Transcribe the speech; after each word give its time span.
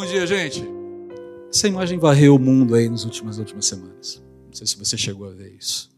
Bom 0.00 0.06
dia, 0.06 0.26
gente. 0.26 0.64
Essa 1.52 1.68
imagem 1.68 1.98
varreu 1.98 2.34
o 2.34 2.38
mundo 2.38 2.74
aí 2.74 2.88
nas 2.88 3.04
últimas, 3.04 3.36
últimas 3.36 3.66
semanas. 3.66 4.22
Não 4.46 4.54
sei 4.54 4.66
se 4.66 4.78
você 4.78 4.96
chegou 4.96 5.28
a 5.28 5.30
ver 5.30 5.54
isso. 5.54 5.90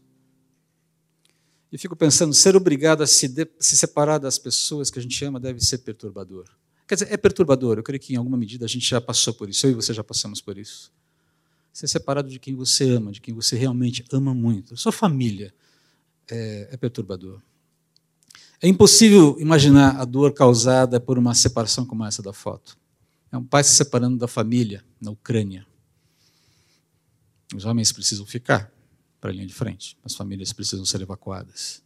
E 1.71 1.77
fico 1.77 1.95
pensando, 1.95 2.33
ser 2.33 2.53
obrigado 2.53 3.01
a 3.01 3.07
se, 3.07 3.29
de, 3.29 3.47
se 3.57 3.77
separar 3.77 4.17
das 4.17 4.37
pessoas 4.37 4.89
que 4.89 4.99
a 4.99 5.01
gente 5.01 5.23
ama 5.23 5.39
deve 5.39 5.61
ser 5.61 5.77
perturbador. 5.77 6.43
Quer 6.85 6.95
dizer, 6.95 7.13
é 7.13 7.15
perturbador. 7.15 7.77
Eu 7.77 7.83
creio 7.83 7.97
que 7.97 8.13
em 8.13 8.17
alguma 8.17 8.35
medida 8.35 8.65
a 8.65 8.67
gente 8.67 8.85
já 8.85 8.99
passou 8.99 9.33
por 9.33 9.47
isso. 9.47 9.65
Eu 9.65 9.71
e 9.71 9.73
você 9.73 9.93
já 9.93 10.03
passamos 10.03 10.41
por 10.41 10.57
isso. 10.57 10.91
Ser 11.71 11.87
separado 11.87 12.29
de 12.29 12.39
quem 12.39 12.55
você 12.55 12.89
ama, 12.89 13.09
de 13.09 13.21
quem 13.21 13.33
você 13.33 13.55
realmente 13.55 14.03
ama 14.11 14.33
muito. 14.33 14.75
Sua 14.75 14.91
família 14.91 15.53
é, 16.29 16.67
é 16.73 16.75
perturbador. 16.75 17.39
É 18.61 18.67
impossível 18.67 19.37
imaginar 19.39 19.95
a 19.95 20.03
dor 20.03 20.33
causada 20.33 20.99
por 20.99 21.17
uma 21.17 21.33
separação 21.33 21.85
como 21.85 22.03
essa 22.03 22.21
da 22.21 22.33
foto. 22.33 22.82
É 23.33 23.37
um 23.37 23.43
pai 23.43 23.63
se 23.63 23.73
separando 23.73 24.15
da 24.15 24.27
família 24.27 24.85
na 25.01 25.09
Ucrânia. 25.09 25.65
Os 27.55 27.65
homens 27.65 27.91
precisam 27.91 28.27
ficar 28.27 28.71
para 29.19 29.31
a 29.31 29.33
linha 29.33 29.47
de 29.47 29.53
frente, 29.55 29.97
as 30.03 30.13
famílias 30.13 30.53
precisam 30.53 30.85
ser 30.85 31.01
evacuadas. 31.01 31.81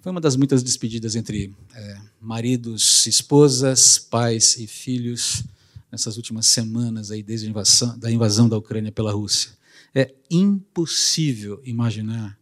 Foi 0.00 0.12
uma 0.12 0.20
das 0.20 0.36
muitas 0.36 0.62
despedidas 0.62 1.16
entre 1.16 1.52
é, 1.74 2.00
maridos, 2.20 3.04
esposas, 3.06 3.98
pais 3.98 4.56
e 4.58 4.68
filhos 4.68 5.42
nessas 5.90 6.16
últimas 6.16 6.46
semanas 6.46 7.10
aí 7.10 7.20
desde 7.20 7.48
a 7.48 7.50
invasão, 7.50 7.98
da 7.98 8.12
invasão 8.12 8.48
da 8.48 8.56
Ucrânia 8.56 8.92
pela 8.92 9.10
Rússia. 9.10 9.58
É 9.92 10.14
impossível 10.30 11.60
imaginar 11.64 12.38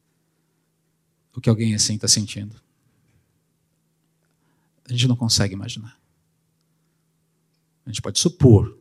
o 1.34 1.40
que 1.40 1.48
alguém 1.48 1.74
assim 1.74 1.94
está 1.94 2.08
sentindo. 2.08 2.60
A 4.84 4.92
gente 4.92 5.08
não 5.08 5.16
consegue 5.16 5.54
imaginar. 5.54 6.01
A 7.84 7.90
gente 7.90 8.02
pode 8.02 8.18
supor, 8.18 8.78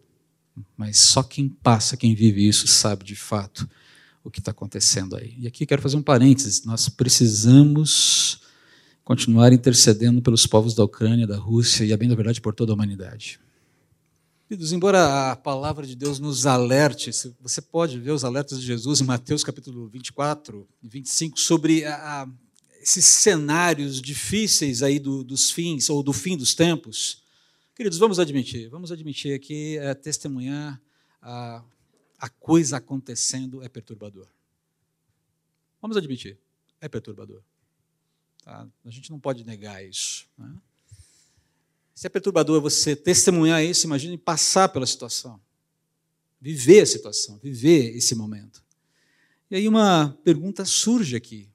mas 0.78 1.00
só 1.00 1.24
quem 1.24 1.50
passa, 1.50 1.98
quem 1.98 2.14
vive 2.14 2.48
isso, 2.48 2.68
sabe 2.68 3.04
de 3.04 3.16
fato 3.16 3.68
o 4.24 4.30
que 4.30 4.40
está 4.40 4.52
acontecendo 4.52 5.16
aí. 5.16 5.36
E 5.40 5.48
aqui 5.48 5.66
quero 5.66 5.82
fazer 5.82 5.98
um 5.98 6.02
parênteses: 6.02 6.64
nós 6.64 6.88
precisamos 6.90 8.42
continuar 9.04 9.52
intercedendo 9.52 10.22
pelos 10.22 10.46
povos 10.46 10.74
da 10.74 10.84
Ucrânia, 10.84 11.26
da 11.26 11.38
Rússia 11.38 11.84
e, 11.84 11.92
a 11.92 11.98
bem 11.98 12.08
da 12.08 12.16
verdade, 12.16 12.40
por 12.40 12.54
toda 12.54 12.72
a 12.72 12.76
humanidade. 12.76 13.40
Queridos, 14.48 14.74
embora 14.74 15.32
a 15.32 15.36
palavra 15.36 15.88
de 15.88 15.96
Deus 15.96 16.20
nos 16.20 16.46
alerte, 16.46 17.10
você 17.40 17.62
pode 17.62 17.98
ver 17.98 18.12
os 18.12 18.26
alertas 18.26 18.60
de 18.60 18.66
Jesus 18.66 19.00
em 19.00 19.06
Mateus 19.06 19.46
capítulo 19.46 19.88
24 19.88 20.68
e 20.84 20.90
25 20.90 21.40
sobre 21.40 21.86
a, 21.86 21.96
a, 21.96 22.28
esses 22.82 23.06
cenários 23.06 24.02
difíceis 24.02 24.84
aí 24.84 25.00
do, 25.00 25.24
dos 25.24 25.50
fins 25.52 25.90
ou 25.90 26.04
do 26.04 26.12
fim 26.12 26.36
dos 26.36 26.54
tempos. 26.54 27.24
Queridos, 27.74 27.98
vamos 27.98 28.20
admitir, 28.20 28.70
vamos 28.70 28.92
admitir 28.92 29.34
aqui, 29.34 29.78
é, 29.78 29.94
testemunhar 29.94 30.82
a, 31.22 31.64
a 32.18 32.30
coisa 32.30 32.78
acontecendo 32.78 33.64
é 33.64 33.70
perturbador. 33.70 34.28
Vamos 35.82 35.96
admitir, 35.96 36.38
é 36.82 36.90
perturbador. 36.90 37.42
Tá? 38.44 38.68
A 38.84 38.90
gente 38.90 39.10
não 39.10 39.20
pode 39.20 39.46
negar 39.46 39.84
isso. 39.86 40.28
Né? 40.38 40.54
Se 41.96 42.08
é 42.08 42.10
perturbador 42.10 42.62
você 42.62 42.94
testemunhar 42.94 43.64
isso, 43.64 43.86
imagine 43.86 44.18
passar 44.18 44.68
pela 44.68 44.86
situação, 44.86 45.40
viver 46.42 46.82
a 46.82 46.86
situação, 46.86 47.38
viver 47.38 47.96
esse 47.96 48.16
momento. 48.16 48.62
E 49.50 49.56
aí 49.56 49.68
uma 49.68 50.18
pergunta 50.26 50.66
surge 50.66 51.16
aqui, 51.16 51.50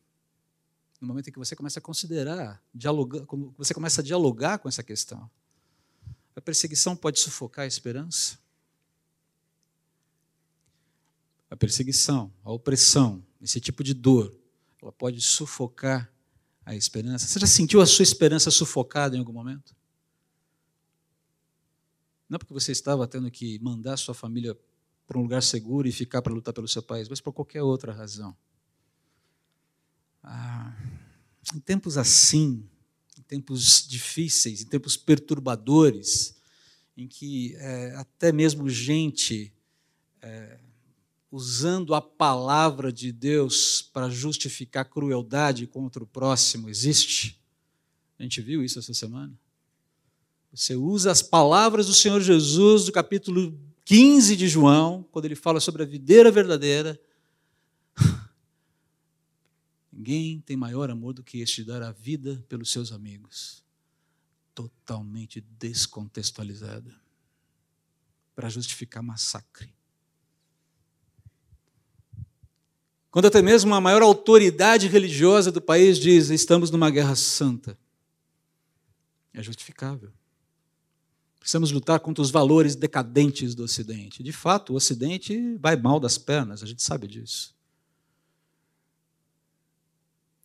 no 0.98 1.06
momento 1.06 1.28
em 1.28 1.33
que 1.33 1.39
você 1.39 1.55
começa 1.55 1.78
a 1.78 1.83
considerar, 1.83 2.62
dialogar, 2.75 3.22
você 3.59 3.75
começa 3.75 4.00
a 4.00 4.05
dialogar 4.05 4.59
com 4.59 4.69
essa 4.69 4.83
questão. 4.83 5.31
A 6.37 6.41
perseguição 6.41 6.95
pode 6.95 7.19
sufocar 7.19 7.65
a 7.65 7.67
esperança? 7.67 8.39
A 11.51 11.56
perseguição, 11.56 12.31
a 12.45 12.53
opressão, 12.53 13.25
esse 13.41 13.59
tipo 13.59 13.83
de 13.83 13.94
dor, 13.94 14.37
ela 14.83 14.93
pode 14.93 15.21
sufocar 15.22 16.12
a 16.65 16.75
esperança? 16.75 17.27
Você 17.27 17.38
já 17.38 17.47
sentiu 17.47 17.81
a 17.81 17.87
sua 17.87 18.03
esperança 18.03 18.50
sufocada 18.50 19.16
em 19.16 19.19
algum 19.19 19.33
momento? 19.33 19.75
Não 22.28 22.39
porque 22.39 22.53
você 22.53 22.72
estava 22.72 23.06
tendo 23.06 23.31
que 23.31 23.59
mandar 23.60 23.97
sua 23.97 24.15
família 24.15 24.59
para 25.06 25.19
um 25.19 25.22
lugar 25.22 25.43
seguro 25.43 25.87
e 25.89 25.93
ficar 25.93 26.21
para 26.21 26.34
lutar 26.34 26.53
pelo 26.53 26.69
seu 26.69 26.83
país, 26.83 27.09
mas 27.09 27.21
por 27.21 27.33
qualquer 27.33 27.62
outra 27.62 27.93
razão. 27.93 28.37
Ah, 30.22 30.77
em 31.55 31.60
tempos 31.60 31.97
assim, 31.97 32.69
em 33.16 33.22
tempos 33.22 33.87
difíceis, 33.87 34.62
em 34.62 34.66
tempos 34.66 34.97
perturbadores, 34.97 36.35
em 36.97 37.07
que 37.07 37.55
é, 37.57 37.95
até 37.97 38.33
mesmo 38.33 38.69
gente 38.71 39.53
é, 40.23 40.59
usando 41.31 41.95
a 41.95 42.01
palavra 42.01 42.93
de 42.93 43.12
Deus 43.12 43.83
para 43.93 44.09
justificar 44.09 44.84
crueldade 44.89 45.67
contra 45.67 46.03
o 46.03 46.07
próximo 46.07 46.71
existe? 46.71 47.39
A 48.19 48.23
gente 48.23 48.41
viu 48.41 48.65
isso 48.65 48.79
essa 48.79 48.95
semana. 48.95 49.33
Você 50.53 50.75
usa 50.75 51.11
as 51.11 51.21
palavras 51.21 51.87
do 51.87 51.93
Senhor 51.93 52.21
Jesus 52.21 52.87
do 52.87 52.93
capítulo 52.93 53.59
15 53.84 54.34
de 54.37 54.49
João, 54.49 55.07
quando 55.13 55.27
ele 55.27 55.34
fala 55.34 55.61
sobre 55.61 55.83
a 55.83 55.87
videira 55.87 56.31
verdadeira. 56.31 56.99
Ninguém 59.93 60.41
tem 60.41 60.57
maior 60.57 60.91
amor 60.91 61.13
do 61.13 61.23
que 61.23 61.41
este 61.41 61.63
dar 61.63 61.83
a 61.83 61.93
vida 61.93 62.43
pelos 62.49 62.71
seus 62.71 62.91
amigos. 62.91 63.66
Totalmente 64.56 65.41
descontextualizada 65.41 66.99
para 68.34 68.49
justificar 68.49 69.03
massacre. 69.03 69.71
Quando 73.11 73.27
até 73.27 73.43
mesmo 73.43 73.75
a 73.75 73.81
maior 73.81 74.00
autoridade 74.00 74.89
religiosa 74.89 75.53
do 75.53 75.61
país 75.61 75.99
diz: 75.99 76.31
estamos 76.31 76.71
numa 76.71 76.89
guerra 76.89 77.15
santa. 77.15 77.78
É 79.34 79.43
justificável. 79.43 80.11
Precisamos 81.39 81.71
lutar 81.71 82.00
contra 82.00 82.22
os 82.22 82.31
valores 82.31 82.75
decadentes 82.75 83.55
do 83.55 83.62
Ocidente. 83.62 84.22
De 84.22 84.33
fato, 84.33 84.72
o 84.72 84.77
Ocidente 84.77 85.55
vai 85.59 85.77
mal 85.77 86.00
das 86.00 86.16
pernas, 86.16 86.62
a 86.62 86.66
gente 86.66 86.83
sabe 86.83 87.06
disso. 87.06 87.55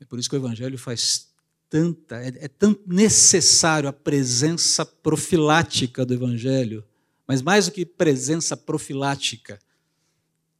É 0.01 0.05
por 0.05 0.19
isso 0.19 0.29
que 0.29 0.35
o 0.35 0.39
Evangelho 0.39 0.77
faz 0.77 1.30
tanta, 1.71 2.21
é, 2.21 2.27
é 2.35 2.47
tão 2.49 2.77
necessário 2.85 3.87
a 3.87 3.93
presença 3.93 4.85
profilática 4.85 6.05
do 6.05 6.13
Evangelho, 6.13 6.83
mas 7.25 7.41
mais 7.41 7.65
do 7.65 7.71
que 7.71 7.85
presença 7.85 8.57
profilática, 8.57 9.57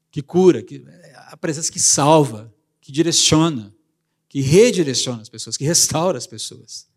que 0.10 0.22
cura, 0.22 0.64
que, 0.64 0.86
a 1.28 1.36
presença 1.36 1.70
que 1.70 1.82
salva, 1.82 2.52
que 2.80 2.94
direciona, 2.94 3.76
que 4.30 4.40
redireciona 4.40 5.22
as 5.22 5.28
pessoas, 5.28 5.58
que 5.58 5.66
restaura 5.66 6.18
as 6.18 6.26
pessoas. 6.26 6.88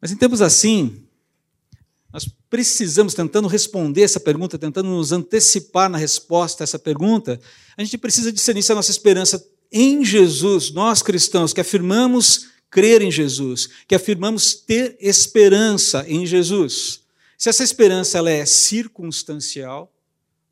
Mas 0.00 0.10
em 0.10 0.16
tempos 0.16 0.40
assim, 0.40 1.04
nós 2.10 2.26
precisamos, 2.48 3.12
tentando 3.12 3.46
responder 3.46 4.02
essa 4.02 4.20
pergunta, 4.20 4.58
tentando 4.58 4.88
nos 4.88 5.12
antecipar 5.12 5.90
na 5.90 5.98
resposta 5.98 6.62
a 6.62 6.64
essa 6.64 6.78
pergunta, 6.78 7.38
a 7.76 7.84
gente 7.84 7.98
precisa 7.98 8.32
discernir 8.32 8.62
se 8.62 8.72
a 8.72 8.74
nossa 8.74 8.90
esperança 8.90 9.46
em 9.70 10.02
Jesus, 10.02 10.70
nós 10.70 11.02
cristãos 11.02 11.52
que 11.52 11.60
afirmamos 11.60 12.55
crer 12.70 13.02
em 13.02 13.10
Jesus, 13.10 13.68
que 13.86 13.94
afirmamos 13.94 14.54
ter 14.54 14.96
esperança 15.00 16.04
em 16.08 16.26
Jesus. 16.26 17.02
Se 17.38 17.48
essa 17.48 17.62
esperança 17.62 18.18
ela 18.18 18.30
é 18.30 18.44
circunstancial, 18.44 19.92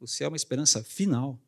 ou 0.00 0.06
se 0.06 0.22
é 0.22 0.28
uma 0.28 0.36
esperança 0.36 0.82
final 0.82 1.38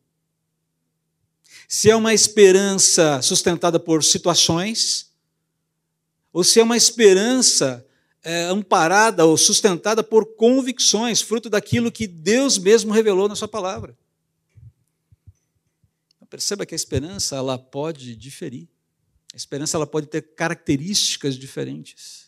se 1.67 1.89
é 1.89 1.95
uma 1.95 2.13
esperança 2.13 3.21
sustentada 3.21 3.79
por 3.79 4.03
situações, 4.03 5.11
ou 6.31 6.43
se 6.43 6.59
é 6.59 6.63
uma 6.63 6.77
esperança 6.77 7.85
é, 8.23 8.45
amparada 8.45 9.25
ou 9.25 9.35
sustentada 9.37 10.01
por 10.01 10.35
convicções, 10.35 11.21
fruto 11.21 11.49
daquilo 11.49 11.91
que 11.91 12.07
Deus 12.07 12.57
mesmo 12.57 12.93
revelou 12.93 13.27
na 13.27 13.35
Sua 13.35 13.47
palavra. 13.49 13.97
Então, 16.15 16.27
perceba 16.27 16.65
que 16.65 16.73
a 16.73 16.77
esperança 16.77 17.35
ela 17.35 17.57
pode 17.57 18.15
diferir. 18.15 18.69
A 19.33 19.37
esperança 19.37 19.77
ela 19.77 19.87
pode 19.87 20.07
ter 20.07 20.21
características 20.21 21.37
diferentes. 21.37 22.27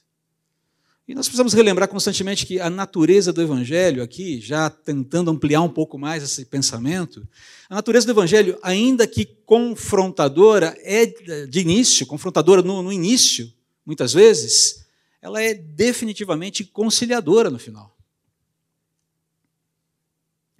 E 1.07 1.15
nós 1.15 1.25
precisamos 1.25 1.53
relembrar 1.53 1.87
constantemente 1.87 2.45
que 2.45 2.59
a 2.59 2.69
natureza 2.69 3.33
do 3.33 3.41
Evangelho, 3.41 4.03
aqui, 4.03 4.39
já 4.39 4.69
tentando 4.69 5.31
ampliar 5.31 5.61
um 5.61 5.69
pouco 5.69 5.97
mais 5.97 6.21
esse 6.21 6.45
pensamento, 6.45 7.27
a 7.67 7.73
natureza 7.73 8.05
do 8.05 8.11
Evangelho, 8.11 8.59
ainda 8.61 9.07
que 9.07 9.25
confrontadora, 9.25 10.77
é 10.83 11.07
de 11.47 11.59
início, 11.61 12.05
confrontadora 12.05 12.61
no, 12.61 12.83
no 12.83 12.93
início, 12.93 13.51
muitas 13.83 14.13
vezes, 14.13 14.85
ela 15.19 15.41
é 15.41 15.55
definitivamente 15.55 16.63
conciliadora 16.63 17.49
no 17.49 17.57
final. 17.57 17.97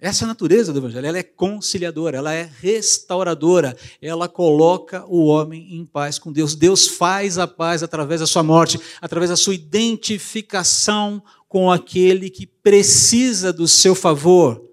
Essa 0.00 0.24
é 0.24 0.26
a 0.26 0.28
natureza 0.28 0.72
do 0.72 0.78
Evangelho, 0.78 1.06
ela 1.06 1.18
é 1.18 1.22
conciliadora, 1.22 2.16
ela 2.16 2.32
é 2.32 2.50
restauradora, 2.60 3.76
ela 4.00 4.30
coloca 4.30 5.04
o 5.06 5.26
homem 5.26 5.76
em 5.76 5.84
paz 5.84 6.18
com 6.18 6.32
Deus. 6.32 6.54
Deus 6.54 6.88
faz 6.88 7.36
a 7.36 7.46
paz 7.46 7.82
através 7.82 8.20
da 8.20 8.26
sua 8.26 8.42
morte, 8.42 8.80
através 8.98 9.28
da 9.28 9.36
sua 9.36 9.54
identificação 9.54 11.22
com 11.46 11.70
aquele 11.70 12.30
que 12.30 12.46
precisa 12.46 13.52
do 13.52 13.68
seu 13.68 13.94
favor. 13.94 14.64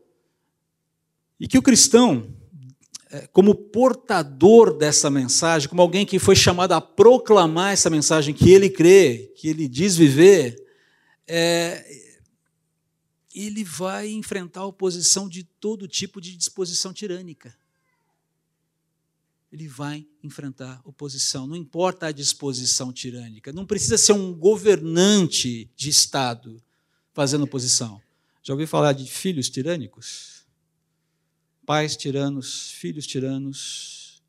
E 1.37 1.45
que 1.45 1.57
o 1.57 1.61
cristão, 1.61 2.33
é, 3.11 3.27
como 3.33 3.53
portador 3.53 4.77
dessa 4.77 5.09
mensagem, 5.09 5.67
como 5.67 5.81
alguém 5.81 6.05
que 6.05 6.19
foi 6.19 6.37
chamado 6.37 6.71
a 6.71 6.79
proclamar 6.79 7.73
essa 7.73 7.89
mensagem 7.89 8.33
que 8.33 8.49
ele 8.53 8.69
crê, 8.69 9.33
que 9.35 9.49
ele 9.49 9.67
diz 9.67 9.97
viver, 9.97 10.55
é, 11.27 12.06
ele 13.45 13.63
vai 13.63 14.09
enfrentar 14.09 14.61
a 14.61 14.65
oposição 14.65 15.29
de 15.29 15.43
todo 15.43 15.87
tipo 15.87 16.19
de 16.19 16.35
disposição 16.35 16.93
tirânica. 16.93 17.55
Ele 19.51 19.67
vai 19.67 20.07
enfrentar 20.23 20.81
oposição, 20.83 21.47
não 21.47 21.55
importa 21.55 22.07
a 22.07 22.11
disposição 22.11 22.91
tirânica. 22.91 23.53
Não 23.53 23.65
precisa 23.65 23.97
ser 23.97 24.13
um 24.13 24.33
governante 24.33 25.69
de 25.75 25.89
Estado 25.89 26.61
fazendo 27.13 27.43
oposição. 27.43 28.01
Já 28.43 28.53
ouviu 28.53 28.67
falar 28.67 28.93
de 28.93 29.09
filhos 29.09 29.49
tirânicos? 29.49 30.45
Pais 31.65 31.95
tiranos, 31.95 32.71
filhos 32.71 33.05
tiranos, 33.05 34.23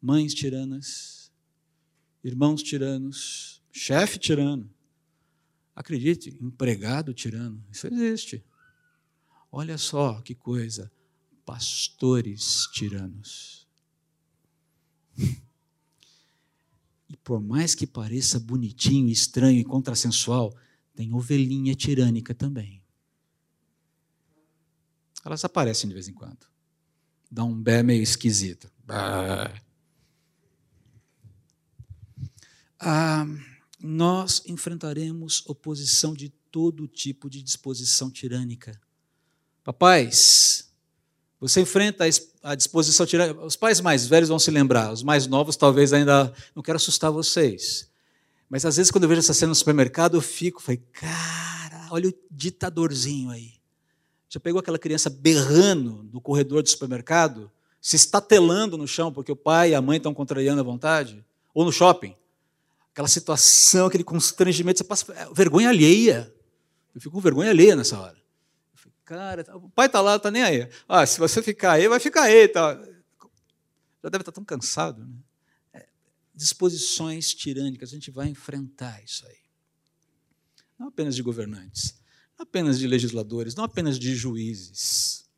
mães 0.00 0.34
tiranas, 0.34 1.30
irmãos 2.24 2.62
tiranos, 2.62 3.62
chefe 3.70 4.18
tirano. 4.18 4.68
Acredite, 5.80 6.36
empregado 6.42 7.14
tirano, 7.14 7.64
isso 7.72 7.86
existe. 7.86 8.44
Olha 9.50 9.78
só 9.78 10.20
que 10.20 10.34
coisa, 10.34 10.92
pastores 11.42 12.68
tiranos. 12.70 13.66
E 17.08 17.16
por 17.24 17.40
mais 17.40 17.74
que 17.74 17.86
pareça 17.86 18.38
bonitinho, 18.38 19.08
estranho 19.08 19.58
e 19.58 19.64
contrassensual, 19.64 20.54
tem 20.94 21.14
ovelhinha 21.14 21.74
tirânica 21.74 22.34
também. 22.34 22.82
Elas 25.24 25.46
aparecem 25.46 25.88
de 25.88 25.94
vez 25.94 26.08
em 26.08 26.12
quando. 26.12 26.46
Dá 27.30 27.42
um 27.42 27.58
bé 27.58 27.82
meio 27.82 28.02
esquisito. 28.02 28.70
Ah, 28.86 29.50
nós 33.82 34.42
enfrentaremos 34.46 35.42
oposição 35.46 36.14
de 36.14 36.28
todo 36.50 36.86
tipo 36.86 37.30
de 37.30 37.42
disposição 37.42 38.10
tirânica. 38.10 38.78
Papais, 39.64 40.70
você 41.40 41.62
enfrenta 41.62 42.04
a 42.42 42.54
disposição 42.54 43.06
tirânica. 43.06 43.40
Os 43.40 43.56
pais 43.56 43.80
mais 43.80 44.06
velhos 44.06 44.28
vão 44.28 44.38
se 44.38 44.50
lembrar, 44.50 44.92
os 44.92 45.02
mais 45.02 45.26
novos 45.26 45.56
talvez 45.56 45.92
ainda. 45.92 46.32
Não 46.54 46.62
quero 46.62 46.76
assustar 46.76 47.10
vocês. 47.10 47.88
Mas 48.48 48.64
às 48.64 48.76
vezes, 48.76 48.90
quando 48.90 49.04
eu 49.04 49.08
vejo 49.08 49.20
essa 49.20 49.32
cena 49.32 49.50
no 49.50 49.54
supermercado, 49.54 50.16
eu 50.16 50.20
fico, 50.20 50.60
falei, 50.60 50.82
cara, 50.92 51.88
olha 51.90 52.08
o 52.08 52.14
ditadorzinho 52.30 53.30
aí. 53.30 53.54
Já 54.28 54.38
pegou 54.38 54.60
aquela 54.60 54.78
criança 54.78 55.08
berrando 55.08 56.08
no 56.12 56.20
corredor 56.20 56.62
do 56.62 56.68
supermercado, 56.68 57.50
se 57.80 57.96
estatelando 57.96 58.76
no 58.76 58.86
chão 58.86 59.12
porque 59.12 59.32
o 59.32 59.36
pai 59.36 59.70
e 59.70 59.74
a 59.74 59.80
mãe 59.80 59.96
estão 59.96 60.12
contrariando 60.12 60.60
a 60.60 60.64
vontade? 60.64 61.24
Ou 61.54 61.64
no 61.64 61.72
shopping? 61.72 62.14
Aquela 62.92 63.08
situação, 63.08 63.86
aquele 63.86 64.04
constrangimento, 64.04 64.78
você 64.78 64.84
passa 64.84 65.12
é, 65.12 65.32
vergonha 65.32 65.68
alheia. 65.68 66.32
Eu 66.94 67.00
fico 67.00 67.14
com 67.14 67.20
vergonha 67.20 67.50
alheia 67.50 67.76
nessa 67.76 67.98
hora. 67.98 68.16
Fico, 68.74 68.94
cara, 69.04 69.44
tá, 69.44 69.56
o 69.56 69.70
pai 69.70 69.86
está 69.86 70.00
lá, 70.00 70.16
está 70.16 70.30
nem 70.30 70.42
aí. 70.42 70.68
Ah, 70.88 71.06
se 71.06 71.18
você 71.18 71.42
ficar 71.42 71.72
aí, 71.72 71.88
vai 71.88 72.00
ficar 72.00 72.22
aí. 72.22 72.48
Tá. 72.48 72.74
Já 74.02 74.08
deve 74.08 74.22
estar 74.22 74.32
tão 74.32 74.44
cansado. 74.44 75.04
Né? 75.04 75.14
É, 75.72 75.88
disposições 76.34 77.32
tirânicas, 77.32 77.90
a 77.90 77.92
gente 77.92 78.10
vai 78.10 78.28
enfrentar 78.28 79.02
isso 79.04 79.26
aí. 79.26 79.38
Não 80.78 80.88
apenas 80.88 81.14
de 81.14 81.22
governantes, 81.22 81.94
não 82.38 82.42
apenas 82.44 82.78
de 82.78 82.86
legisladores, 82.86 83.54
não 83.54 83.64
apenas 83.64 83.98
de 83.98 84.14
juízes. 84.14 85.28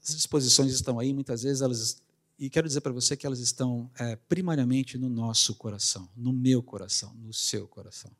As 0.00 0.14
disposições 0.14 0.72
estão 0.72 0.98
aí, 0.98 1.12
muitas 1.12 1.42
vezes 1.42 1.60
elas 1.60 2.00
e 2.38 2.50
quero 2.50 2.66
dizer 2.66 2.80
para 2.80 2.92
você 2.92 3.16
que 3.16 3.26
elas 3.26 3.38
estão 3.38 3.90
é, 3.98 4.16
primariamente 4.28 4.98
no 4.98 5.08
nosso 5.08 5.54
coração, 5.54 6.08
no 6.16 6.32
meu 6.32 6.62
coração, 6.62 7.14
no 7.14 7.32
seu 7.32 7.66
coração. 7.68 8.10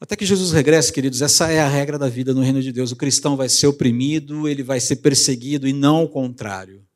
Até 0.00 0.16
que 0.16 0.24
Jesus 0.24 0.52
regresse, 0.52 0.92
queridos, 0.92 1.20
essa 1.20 1.50
é 1.50 1.60
a 1.60 1.68
regra 1.68 1.98
da 1.98 2.08
vida 2.08 2.32
no 2.32 2.40
reino 2.40 2.62
de 2.62 2.72
Deus. 2.72 2.90
O 2.90 2.96
cristão 2.96 3.36
vai 3.36 3.50
ser 3.50 3.66
oprimido, 3.66 4.48
ele 4.48 4.62
vai 4.62 4.80
ser 4.80 4.96
perseguido 4.96 5.68
e 5.68 5.74
não 5.74 6.04
o 6.04 6.08
contrário. 6.08 6.86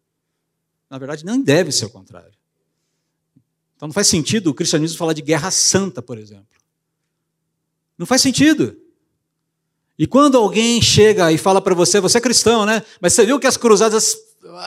Na 0.89 0.97
verdade, 0.97 1.25
não 1.25 1.41
deve 1.41 1.71
ser 1.71 1.85
o 1.85 1.91
contrário. 1.91 2.33
Então 3.77 3.89
não 3.89 3.93
faz 3.93 4.07
sentido 4.07 4.49
o 4.49 4.55
cristianismo 4.55 4.97
falar 4.97 5.13
de 5.13 5.21
guerra 5.21 5.51
santa, 5.51 6.01
por 6.01 6.17
exemplo. 6.17 6.47
Não 7.99 8.07
faz 8.07 8.23
sentido. 8.23 8.77
E 9.99 10.07
quando 10.07 10.37
alguém 10.37 10.81
chega 10.81 11.31
e 11.31 11.39
fala 11.39 11.61
para 11.61 11.75
você, 11.75 12.01
você 12.01 12.19
é 12.19 12.21
cristão, 12.21 12.65
né? 12.65 12.83
Mas 13.01 13.13
você 13.13 13.27
viu 13.27 13.39
que 13.39 13.47
as 13.47 13.57
cruzadas 13.57 14.17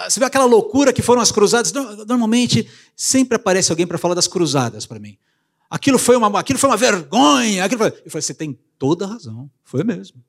você 0.09 0.19
vê 0.19 0.25
aquela 0.25 0.45
loucura 0.45 0.91
que 0.91 1.01
foram 1.01 1.21
as 1.21 1.31
cruzadas? 1.31 1.71
Normalmente, 1.71 2.69
sempre 2.95 3.35
aparece 3.35 3.71
alguém 3.71 3.85
para 3.85 3.97
falar 3.97 4.15
das 4.15 4.27
cruzadas 4.27 4.85
para 4.85 4.99
mim. 4.99 5.17
Aquilo 5.69 5.99
foi 5.99 6.15
uma, 6.15 6.39
aquilo 6.39 6.57
foi 6.57 6.69
uma 6.69 6.77
vergonha. 6.77 7.63
Aquilo 7.63 7.79
foi... 7.79 7.89
Eu 8.05 8.11
falei, 8.11 8.21
você 8.21 8.33
tem 8.33 8.57
toda 8.79 9.05
a 9.05 9.09
razão. 9.09 9.49
Foi 9.63 9.83
mesmo. 9.83 10.23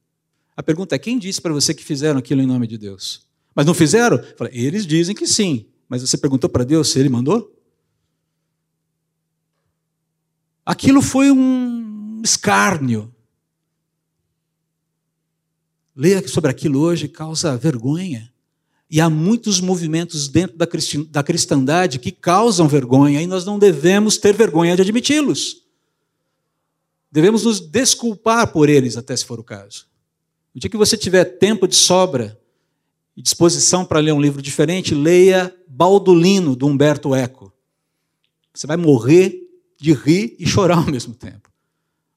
A 0.57 0.63
pergunta 0.63 0.95
é: 0.95 0.99
quem 0.99 1.19
disse 1.19 1.41
para 1.41 1.53
você 1.53 1.73
que 1.73 1.85
fizeram 1.85 2.19
aquilo 2.19 2.43
em 2.43 2.47
nome 2.47 2.67
de 2.67 2.77
Deus? 2.77 3.27
Mas 3.55 3.65
não 3.65 3.75
fizeram? 3.75 4.19
Eu 4.19 4.37
falei, 4.37 4.53
eles 4.55 4.87
dizem 4.87 5.15
que 5.15 5.27
sim. 5.27 5.67
Mas 5.89 6.03
você 6.03 6.19
perguntou 6.19 6.51
para 6.51 6.65
Deus 6.65 6.91
se 6.91 6.99
ele 6.99 7.09
mandou? 7.09 7.55
Aquilo 10.67 11.01
foi 11.01 11.31
um 11.31 12.21
escárnio. 12.23 13.15
Leia 15.97 16.27
sobre 16.29 16.51
aquilo 16.51 16.81
hoje 16.81 17.09
causa 17.09 17.57
vergonha. 17.57 18.33
E 18.91 19.01
há 19.01 19.11
muitos 19.11 19.61
movimentos 19.61 20.29
dentro 20.29 20.57
da 20.57 21.23
cristandade 21.23 21.99
que 21.99 22.11
causam 22.11 22.67
vergonha 22.67 23.21
e 23.21 23.27
nós 23.27 23.45
não 23.45 23.59
devemos 23.59 24.17
ter 24.17 24.35
vergonha 24.35 24.75
de 24.75 24.83
admiti-los. 24.83 25.63
Devemos 27.11 27.45
nos 27.45 27.61
desculpar 27.61 28.53
por 28.53 28.69
eles, 28.69 28.97
até 28.97 29.15
se 29.17 29.25
for 29.25 29.39
o 29.39 29.45
caso. 29.45 29.87
No 30.55 30.61
dia 30.61 30.71
que 30.71 30.77
você 30.77 30.97
tiver 30.97 31.25
tempo 31.25 31.69
de 31.69 31.75
sobra 31.75 32.39
e 33.17 33.23
disposição 33.23 33.85
para 33.85 34.01
ler 34.01 34.13
um 34.13 34.21
livro 34.21 34.41
diferente, 34.41 34.95
leia 34.95 35.55
Baldolino, 35.67 36.57
do 36.57 36.67
Humberto 36.67 37.15
Eco. 37.15 37.53
Você 38.55 38.67
vai 38.67 38.77
morrer 38.77 39.49
de 39.79 39.93
rir 39.93 40.35
e 40.39 40.47
chorar 40.47 40.79
ao 40.79 40.87
mesmo 40.87 41.15
tempo. 41.15 41.51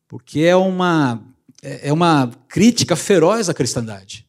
Porque 0.08 0.42
é 0.42 0.56
uma, 0.56 1.24
é, 1.62 1.90
é 1.90 1.94
uma 1.94 2.32
crítica 2.48 2.96
feroz 2.96 3.50
à 3.50 3.54
cristandade. 3.54 4.28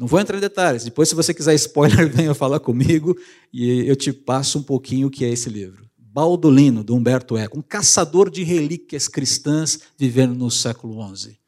Não 0.00 0.06
vou 0.06 0.18
entrar 0.18 0.38
em 0.38 0.40
detalhes. 0.40 0.82
Depois, 0.82 1.10
se 1.10 1.14
você 1.14 1.34
quiser 1.34 1.54
spoiler, 1.56 2.08
venha 2.10 2.32
falar 2.32 2.58
comigo 2.58 3.14
e 3.52 3.86
eu 3.86 3.94
te 3.94 4.14
passo 4.14 4.58
um 4.58 4.62
pouquinho 4.62 5.08
o 5.08 5.10
que 5.10 5.26
é 5.26 5.28
esse 5.28 5.50
livro. 5.50 5.90
Baldolino, 5.98 6.82
do 6.82 6.94
Humberto 6.94 7.36
Eco, 7.36 7.58
um 7.58 7.62
caçador 7.62 8.30
de 8.30 8.42
relíquias 8.42 9.06
cristãs 9.06 9.78
vivendo 9.98 10.34
no 10.34 10.50
século 10.50 11.14
XI. 11.14 11.38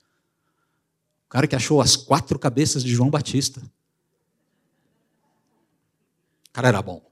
O 1.25 1.29
cara 1.31 1.47
que 1.47 1.57
achou 1.57 1.81
as 1.81 1.97
quatro 1.97 2.39
cabeças 2.39 2.85
de 2.85 2.95
João 2.95 3.09
Batista. 3.09 3.63
O 6.47 6.53
cara 6.53 6.69
era 6.69 6.83
bom. 6.83 7.03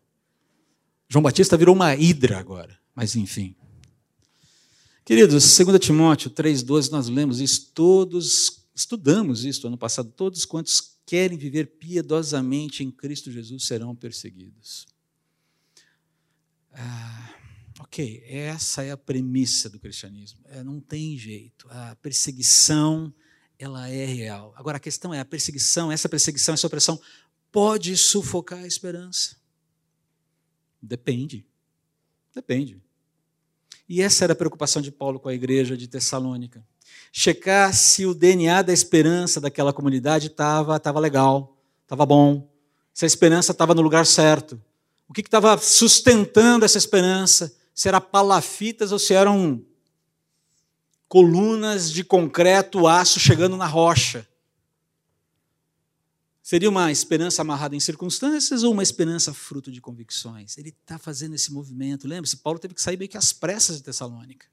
João 1.08 1.22
Batista 1.22 1.56
virou 1.56 1.74
uma 1.74 1.96
hidra 1.96 2.38
agora, 2.38 2.78
mas 2.94 3.16
enfim. 3.16 3.56
Queridos, 5.06 5.56
2 5.56 5.78
Timóteo 5.80 6.30
3,12, 6.30 6.90
nós 6.90 7.08
lemos 7.08 7.40
isso 7.40 7.70
todos, 7.74 8.66
estudamos 8.74 9.46
isso 9.46 9.66
ano 9.66 9.78
passado, 9.78 10.12
todos 10.14 10.44
quantos 10.44 10.89
querem 11.10 11.36
viver 11.36 11.66
piedosamente 11.66 12.84
em 12.84 12.90
Cristo 12.92 13.32
Jesus 13.32 13.64
serão 13.64 13.96
perseguidos. 13.96 14.86
Ah, 16.72 17.34
ok, 17.80 18.22
essa 18.28 18.84
é 18.84 18.92
a 18.92 18.96
premissa 18.96 19.68
do 19.68 19.80
cristianismo. 19.80 20.38
É, 20.44 20.62
não 20.62 20.78
tem 20.78 21.18
jeito. 21.18 21.66
A 21.68 21.96
perseguição, 21.96 23.12
ela 23.58 23.88
é 23.88 24.04
real. 24.04 24.54
Agora, 24.56 24.76
a 24.76 24.80
questão 24.80 25.12
é, 25.12 25.18
a 25.18 25.24
perseguição, 25.24 25.90
essa 25.90 26.08
perseguição, 26.08 26.54
essa 26.54 26.68
opressão, 26.68 27.00
pode 27.50 27.96
sufocar 27.96 28.60
a 28.60 28.66
esperança? 28.68 29.36
Depende. 30.80 31.44
Depende. 32.32 32.80
E 33.88 34.00
essa 34.00 34.22
era 34.22 34.32
a 34.32 34.36
preocupação 34.36 34.80
de 34.80 34.92
Paulo 34.92 35.18
com 35.18 35.28
a 35.28 35.34
igreja 35.34 35.76
de 35.76 35.88
Tessalônica 35.88 36.64
checar 37.12 37.74
se 37.74 38.06
o 38.06 38.14
DNA 38.14 38.62
da 38.62 38.72
esperança 38.72 39.40
daquela 39.40 39.72
comunidade 39.72 40.28
estava 40.28 40.78
tava 40.78 41.00
legal, 41.00 41.56
estava 41.82 42.06
bom, 42.06 42.48
se 42.92 43.04
a 43.04 43.06
esperança 43.06 43.52
estava 43.52 43.74
no 43.74 43.82
lugar 43.82 44.06
certo. 44.06 44.60
O 45.08 45.12
que 45.12 45.22
estava 45.22 45.58
sustentando 45.58 46.64
essa 46.64 46.78
esperança? 46.78 47.52
Se 47.74 47.88
era 47.88 48.00
palafitas 48.00 48.92
ou 48.92 48.98
se 48.98 49.12
eram 49.12 49.64
colunas 51.08 51.90
de 51.90 52.04
concreto, 52.04 52.86
aço 52.86 53.18
chegando 53.18 53.56
na 53.56 53.66
rocha. 53.66 54.28
Seria 56.50 56.68
uma 56.68 56.90
esperança 56.92 57.42
amarrada 57.42 57.74
em 57.74 57.80
circunstâncias 57.80 58.62
ou 58.62 58.72
uma 58.72 58.82
esperança 58.82 59.32
fruto 59.32 59.70
de 59.70 59.80
convicções? 59.80 60.58
Ele 60.58 60.70
está 60.70 60.98
fazendo 60.98 61.34
esse 61.34 61.52
movimento. 61.52 62.06
Lembre-se, 62.06 62.36
Paulo 62.36 62.58
teve 62.58 62.74
que 62.74 62.82
sair 62.82 62.96
meio 62.96 63.08
que 63.08 63.16
às 63.16 63.32
pressas 63.32 63.76
de 63.76 63.82
Tessalônica. 63.82 64.46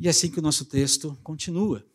E 0.00 0.06
é 0.06 0.10
assim 0.10 0.30
que 0.30 0.38
o 0.38 0.42
nosso 0.42 0.64
texto 0.64 1.14
continua. 1.22 1.86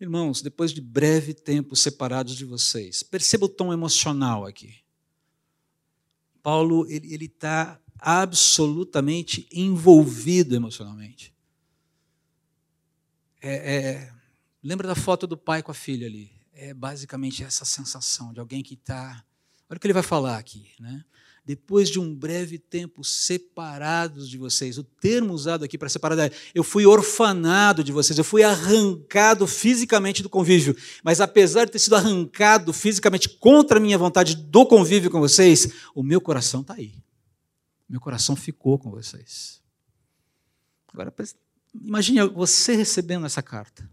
Irmãos, 0.00 0.40
depois 0.40 0.72
de 0.72 0.80
breve 0.80 1.34
tempo 1.34 1.76
separados 1.76 2.34
de 2.34 2.46
vocês, 2.46 3.02
perceba 3.02 3.44
o 3.44 3.48
tom 3.48 3.74
emocional 3.74 4.46
aqui. 4.46 4.74
Paulo 6.42 6.86
ele 6.88 7.26
está 7.26 7.78
absolutamente 7.98 9.46
envolvido 9.52 10.54
emocionalmente. 10.54 11.34
É, 13.42 13.76
é, 13.76 14.12
lembra 14.62 14.88
da 14.88 14.94
foto 14.94 15.26
do 15.26 15.36
pai 15.36 15.62
com 15.62 15.70
a 15.70 15.74
filha 15.74 16.06
ali? 16.06 16.32
É 16.52 16.72
basicamente 16.72 17.44
essa 17.44 17.66
sensação 17.66 18.32
de 18.32 18.40
alguém 18.40 18.62
que 18.62 18.74
está. 18.74 19.22
Olha 19.68 19.76
o 19.76 19.80
que 19.80 19.86
ele 19.86 19.92
vai 19.92 20.02
falar 20.02 20.38
aqui, 20.38 20.72
né? 20.80 21.04
Depois 21.46 21.88
de 21.88 22.00
um 22.00 22.12
breve 22.12 22.58
tempo 22.58 23.04
separados 23.04 24.28
de 24.28 24.36
vocês. 24.36 24.78
O 24.78 24.82
termo 24.82 25.32
usado 25.32 25.64
aqui 25.64 25.78
para 25.78 25.88
separar 25.88 26.18
é: 26.18 26.30
eu 26.52 26.64
fui 26.64 26.84
orfanado 26.84 27.84
de 27.84 27.92
vocês, 27.92 28.18
eu 28.18 28.24
fui 28.24 28.42
arrancado 28.42 29.46
fisicamente 29.46 30.24
do 30.24 30.28
convívio. 30.28 30.76
Mas 31.04 31.20
apesar 31.20 31.64
de 31.64 31.70
ter 31.70 31.78
sido 31.78 31.94
arrancado 31.94 32.72
fisicamente 32.72 33.28
contra 33.28 33.78
a 33.78 33.80
minha 33.80 33.96
vontade 33.96 34.34
do 34.34 34.66
convívio 34.66 35.08
com 35.08 35.20
vocês, 35.20 35.68
o 35.94 36.02
meu 36.02 36.20
coração 36.20 36.62
está 36.62 36.74
aí. 36.74 36.94
Meu 37.88 38.00
coração 38.00 38.34
ficou 38.34 38.76
com 38.76 38.90
vocês. 38.90 39.62
Agora, 40.92 41.14
imagine 41.72 42.26
você 42.28 42.74
recebendo 42.74 43.24
essa 43.24 43.40
carta 43.40 43.88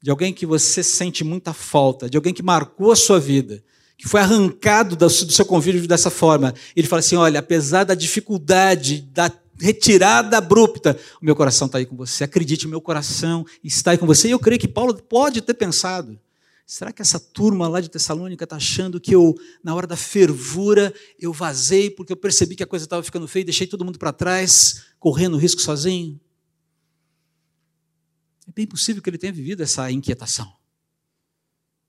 de 0.00 0.12
alguém 0.12 0.32
que 0.32 0.46
você 0.46 0.80
sente 0.84 1.24
muita 1.24 1.52
falta, 1.52 2.08
de 2.08 2.16
alguém 2.16 2.32
que 2.32 2.42
marcou 2.42 2.92
a 2.92 2.96
sua 2.96 3.18
vida 3.18 3.64
que 3.98 4.08
foi 4.08 4.20
arrancado 4.20 4.94
do 4.94 5.10
seu 5.10 5.44
convívio 5.44 5.86
dessa 5.88 6.08
forma. 6.08 6.54
Ele 6.74 6.86
fala 6.86 7.00
assim: 7.00 7.16
olha, 7.16 7.40
apesar 7.40 7.82
da 7.82 7.94
dificuldade, 7.94 9.00
da 9.00 9.30
retirada 9.60 10.38
abrupta, 10.38 10.96
o 11.20 11.24
meu 11.24 11.34
coração 11.34 11.66
está 11.66 11.78
aí 11.78 11.84
com 11.84 11.96
você. 11.96 12.22
Acredite, 12.22 12.64
o 12.64 12.70
meu 12.70 12.80
coração 12.80 13.44
está 13.62 13.90
aí 13.90 13.98
com 13.98 14.06
você. 14.06 14.28
E 14.28 14.30
eu 14.30 14.38
creio 14.38 14.60
que 14.60 14.68
Paulo 14.68 14.94
pode 14.94 15.40
ter 15.42 15.54
pensado. 15.54 16.18
Será 16.64 16.92
que 16.92 17.02
essa 17.02 17.18
turma 17.18 17.66
lá 17.66 17.80
de 17.80 17.88
Tessalônica 17.88 18.44
está 18.44 18.56
achando 18.56 19.00
que 19.00 19.12
eu, 19.12 19.34
na 19.64 19.74
hora 19.74 19.86
da 19.86 19.96
fervura, 19.96 20.94
eu 21.18 21.32
vazei 21.32 21.90
porque 21.90 22.12
eu 22.12 22.16
percebi 22.16 22.54
que 22.54 22.62
a 22.62 22.66
coisa 22.66 22.84
estava 22.84 23.02
ficando 23.02 23.26
feia 23.26 23.40
e 23.40 23.46
deixei 23.46 23.66
todo 23.66 23.84
mundo 23.84 23.98
para 23.98 24.12
trás, 24.12 24.84
correndo 25.00 25.36
risco 25.38 25.60
sozinho? 25.60 26.20
É 28.46 28.52
bem 28.54 28.66
possível 28.66 29.02
que 29.02 29.10
ele 29.10 29.18
tenha 29.18 29.32
vivido 29.32 29.62
essa 29.62 29.90
inquietação. 29.90 30.52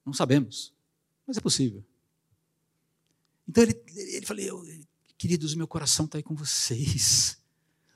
Não 0.05 0.13
sabemos, 0.13 0.73
mas 1.27 1.37
é 1.37 1.41
possível. 1.41 1.83
Então 3.50 3.63
ele, 3.63 3.82
ele 3.96 4.25
falou, 4.27 4.63
queridos, 5.18 5.56
meu 5.56 5.68
coração 5.68 6.06
está 6.06 6.20
aí 6.20 6.24
com 6.24 6.36
vocês. 6.36 7.36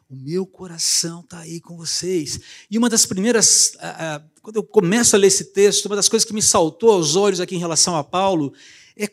O 0.10 0.16
meu 0.16 0.48
coração 0.48 1.20
está 1.20 1.40
aí 1.42 1.62
com 1.62 1.78
vocês. 1.78 2.40
E 2.72 2.78
uma 2.78 2.90
das 2.90 3.06
primeiras, 3.06 3.74
quando 4.42 4.56
eu 4.56 4.64
começo 4.64 5.16
a 5.16 5.20
ler 5.20 5.28
esse 5.28 5.46
texto, 5.46 5.86
uma 5.86 5.96
das 5.96 6.10
coisas 6.10 6.26
que 6.26 6.34
me 6.34 6.42
saltou 6.42 6.92
aos 6.92 7.16
olhos 7.16 7.40
aqui 7.40 7.56
em 7.56 7.60
relação 7.60 7.96
a 7.96 8.04
Paulo 8.04 8.52
é 8.98 9.08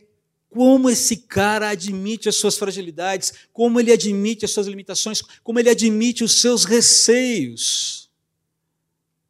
como 0.49 0.89
esse 0.89 1.19
cara 1.19 1.69
admite 1.69 2.27
as 2.27 2.37
suas 2.37 2.57
fragilidades, 2.57 3.35
como 3.53 3.79
ele 3.79 3.93
admite 3.93 4.47
as 4.47 4.51
suas 4.51 4.67
limitações, 4.67 5.21
como 5.45 5.59
ele 5.59 5.69
admite 5.69 6.25
os 6.25 6.41
seus 6.41 6.65
receios. 6.65 8.11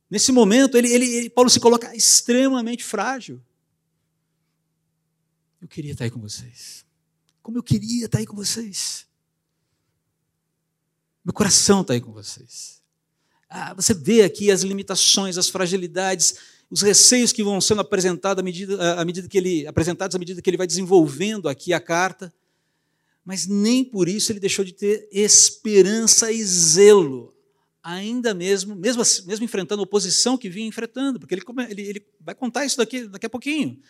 Nesse 0.08 0.30
momento, 0.30 0.76
ele, 0.76 0.88
ele, 0.92 1.30
Paulo 1.30 1.50
se 1.50 1.58
coloca 1.58 1.94
extremamente 1.94 2.84
frágil. 2.84 3.42
Eu 5.60 5.66
queria 5.66 5.92
estar 5.92 6.04
aí 6.04 6.10
com 6.10 6.20
vocês. 6.20 6.88
Como 7.42 7.58
eu 7.58 7.62
queria 7.62 8.06
estar 8.06 8.18
aí 8.18 8.26
com 8.26 8.36
vocês. 8.36 9.06
Meu 11.24 11.32
coração 11.32 11.82
está 11.82 11.94
aí 11.94 12.00
com 12.00 12.12
vocês. 12.12 12.80
Ah, 13.48 13.74
você 13.74 13.92
vê 13.92 14.22
aqui 14.22 14.50
as 14.50 14.62
limitações, 14.62 15.36
as 15.36 15.48
fragilidades, 15.48 16.36
os 16.70 16.82
receios 16.82 17.32
que 17.32 17.42
vão 17.42 17.60
sendo 17.60 17.80
apresentados 17.80 18.40
à 18.40 18.44
medida, 18.44 18.94
à 19.00 19.04
medida 19.04 19.28
que 19.28 19.36
ele, 19.36 19.66
apresentados 19.66 20.14
à 20.14 20.18
medida 20.18 20.40
que 20.40 20.48
ele 20.48 20.56
vai 20.56 20.66
desenvolvendo 20.66 21.48
aqui 21.48 21.72
a 21.72 21.80
carta. 21.80 22.32
Mas 23.24 23.46
nem 23.46 23.84
por 23.84 24.08
isso 24.08 24.32
ele 24.32 24.40
deixou 24.40 24.64
de 24.64 24.72
ter 24.72 25.08
esperança 25.10 26.32
e 26.32 26.42
zelo, 26.44 27.34
ainda 27.82 28.32
mesmo, 28.32 28.74
mesmo, 28.76 29.02
mesmo 29.26 29.44
enfrentando 29.44 29.82
a 29.82 29.84
oposição 29.84 30.38
que 30.38 30.48
vinha 30.48 30.66
enfrentando, 30.66 31.18
porque 31.18 31.34
ele, 31.34 31.42
ele, 31.68 31.82
ele 31.82 32.06
vai 32.20 32.34
contar 32.34 32.64
isso 32.64 32.76
daqui, 32.76 33.06
daqui 33.08 33.26
a 33.26 33.30
pouquinho. 33.30 33.80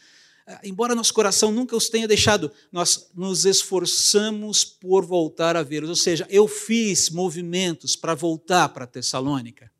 Ah, 0.50 0.60
embora 0.64 0.96
nosso 0.96 1.14
coração 1.14 1.52
nunca 1.52 1.76
os 1.76 1.88
tenha 1.88 2.08
deixado, 2.08 2.50
nós 2.72 3.08
nos 3.14 3.44
esforçamos 3.44 4.64
por 4.64 5.06
voltar 5.06 5.56
a 5.56 5.62
vê-los. 5.62 5.88
Ou 5.88 5.94
seja, 5.94 6.26
eu 6.28 6.48
fiz 6.48 7.08
movimentos 7.08 7.94
para 7.94 8.16
voltar 8.16 8.68
para 8.70 8.84
Tessalônica. 8.84 9.70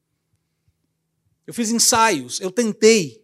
Eu 1.45 1.53
fiz 1.53 1.71
ensaios, 1.71 2.41
eu 2.41 2.53
tentei. 2.53 3.21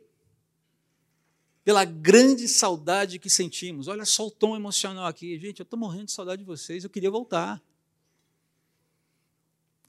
Pela 1.62 1.84
grande 1.84 2.48
saudade 2.48 3.18
que 3.20 3.30
sentimos. 3.30 3.86
Olha 3.86 4.04
só 4.04 4.26
o 4.26 4.30
tom 4.30 4.56
emocional 4.56 5.06
aqui. 5.06 5.38
Gente, 5.38 5.60
eu 5.60 5.64
estou 5.64 5.78
morrendo 5.78 6.06
de 6.06 6.12
saudade 6.12 6.42
de 6.42 6.46
vocês, 6.46 6.82
eu 6.82 6.90
queria 6.90 7.10
voltar. 7.10 7.62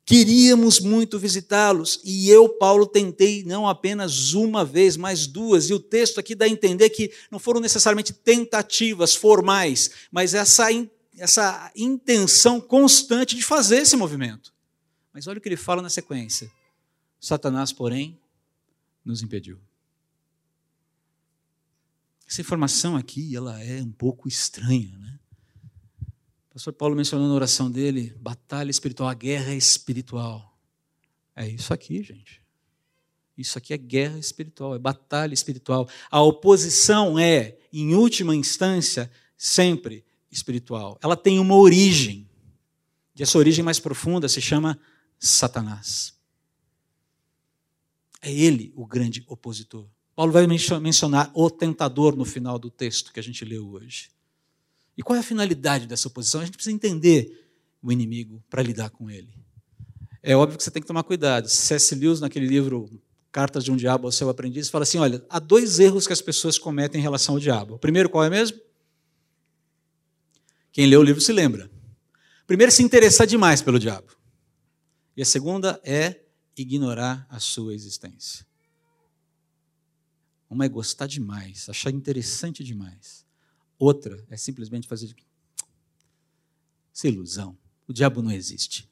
Queríamos 0.07 0.79
muito 0.79 1.19
visitá-los 1.19 1.99
e 2.01 2.29
eu, 2.29 2.47
Paulo, 2.47 2.87
tentei 2.87 3.43
não 3.43 3.67
apenas 3.67 4.33
uma 4.33 4.63
vez, 4.63 4.95
mas 4.95 5.27
duas. 5.27 5.69
E 5.69 5.73
o 5.73 5.81
texto 5.81 6.17
aqui 6.17 6.33
dá 6.33 6.45
a 6.45 6.49
entender 6.49 6.89
que 6.91 7.11
não 7.29 7.37
foram 7.37 7.59
necessariamente 7.59 8.13
tentativas 8.13 9.13
formais, 9.13 9.91
mas 10.09 10.33
essa, 10.33 10.67
essa 11.17 11.69
intenção 11.75 12.61
constante 12.61 13.35
de 13.35 13.43
fazer 13.43 13.79
esse 13.79 13.97
movimento. 13.97 14.53
Mas 15.13 15.27
olha 15.27 15.39
o 15.39 15.41
que 15.41 15.49
ele 15.49 15.57
fala 15.57 15.81
na 15.81 15.89
sequência: 15.89 16.49
Satanás, 17.19 17.73
porém, 17.73 18.17
nos 19.03 19.21
impediu. 19.21 19.59
Essa 22.25 22.39
informação 22.39 22.95
aqui, 22.95 23.35
ela 23.35 23.61
é 23.61 23.81
um 23.81 23.91
pouco 23.91 24.29
estranha, 24.29 24.97
né? 24.97 25.19
Pastor 26.57 26.73
Paulo 26.73 26.95
mencionou 26.95 27.27
na 27.27 27.35
oração 27.35 27.69
dele, 27.69 28.15
batalha 28.19 28.71
espiritual, 28.71 29.09
a 29.09 29.13
guerra 29.13 29.53
espiritual. 29.53 30.57
É 31.35 31.47
isso 31.47 31.71
aqui, 31.71 32.01
gente. 32.01 32.41
Isso 33.37 33.59
aqui 33.59 33.75
é 33.75 33.77
guerra 33.77 34.17
espiritual, 34.17 34.73
é 34.73 34.79
batalha 34.79 35.35
espiritual. 35.35 35.87
A 36.09 36.19
oposição 36.19 37.19
é, 37.19 37.59
em 37.71 37.93
última 37.93 38.35
instância, 38.35 39.07
sempre 39.37 40.03
espiritual. 40.31 40.97
Ela 41.03 41.15
tem 41.15 41.37
uma 41.37 41.53
origem. 41.53 42.27
E 43.15 43.21
essa 43.21 43.37
origem 43.37 43.63
mais 43.63 43.79
profunda 43.79 44.27
se 44.27 44.41
chama 44.41 44.79
Satanás. 45.19 46.15
É 48.19 48.33
ele 48.33 48.73
o 48.75 48.87
grande 48.87 49.23
opositor. 49.27 49.87
Paulo 50.15 50.31
vai 50.31 50.47
mencionar 50.47 51.29
o 51.35 51.51
tentador 51.51 52.15
no 52.15 52.25
final 52.25 52.57
do 52.57 52.71
texto 52.71 53.13
que 53.13 53.19
a 53.19 53.23
gente 53.23 53.45
leu 53.45 53.69
hoje. 53.69 54.16
E 54.97 55.03
qual 55.03 55.15
é 55.15 55.19
a 55.19 55.23
finalidade 55.23 55.85
dessa 55.85 56.07
oposição? 56.07 56.41
A 56.41 56.45
gente 56.45 56.55
precisa 56.55 56.75
entender 56.75 57.47
o 57.81 57.91
inimigo 57.91 58.43
para 58.49 58.63
lidar 58.63 58.89
com 58.89 59.09
ele. 59.09 59.29
É 60.23 60.35
óbvio 60.35 60.57
que 60.57 60.63
você 60.63 60.71
tem 60.71 60.81
que 60.81 60.87
tomar 60.87 61.03
cuidado. 61.03 61.47
C.S. 61.47 61.93
Lewis, 61.93 62.19
naquele 62.19 62.47
livro 62.47 62.89
Cartas 63.31 63.63
de 63.63 63.71
um 63.71 63.75
Diabo 63.75 64.07
ao 64.07 64.11
Seu 64.11 64.27
Aprendiz, 64.29 64.69
fala 64.69 64.83
assim: 64.83 64.97
olha, 64.97 65.23
há 65.29 65.37
dois 65.37 65.79
erros 65.79 66.07
que 66.07 66.13
as 66.13 66.21
pessoas 66.21 66.57
cometem 66.57 66.99
em 66.99 67.03
relação 67.03 67.35
ao 67.35 67.39
diabo. 67.39 67.75
O 67.75 67.79
primeiro, 67.79 68.09
qual 68.09 68.23
é 68.23 68.29
mesmo? 68.29 68.59
Quem 70.71 70.87
lê 70.87 70.97
o 70.97 71.03
livro 71.03 71.21
se 71.21 71.31
lembra. 71.31 71.69
primeiro, 72.47 72.71
se 72.71 72.81
interessar 72.81 73.27
demais 73.27 73.61
pelo 73.61 73.79
diabo. 73.79 74.15
E 75.15 75.21
a 75.21 75.25
segunda 75.25 75.79
é 75.83 76.21
ignorar 76.55 77.27
a 77.29 77.39
sua 77.39 77.73
existência. 77.73 78.45
Uma 80.49 80.65
é 80.65 80.69
gostar 80.69 81.07
demais, 81.07 81.67
achar 81.69 81.91
interessante 81.91 82.63
demais. 82.63 83.26
Outra 83.79 84.23
é 84.29 84.37
simplesmente 84.37 84.87
fazer. 84.87 85.13
É 87.03 87.07
ilusão. 87.07 87.57
O 87.87 87.93
diabo 87.93 88.21
não 88.21 88.31
existe. 88.31 88.89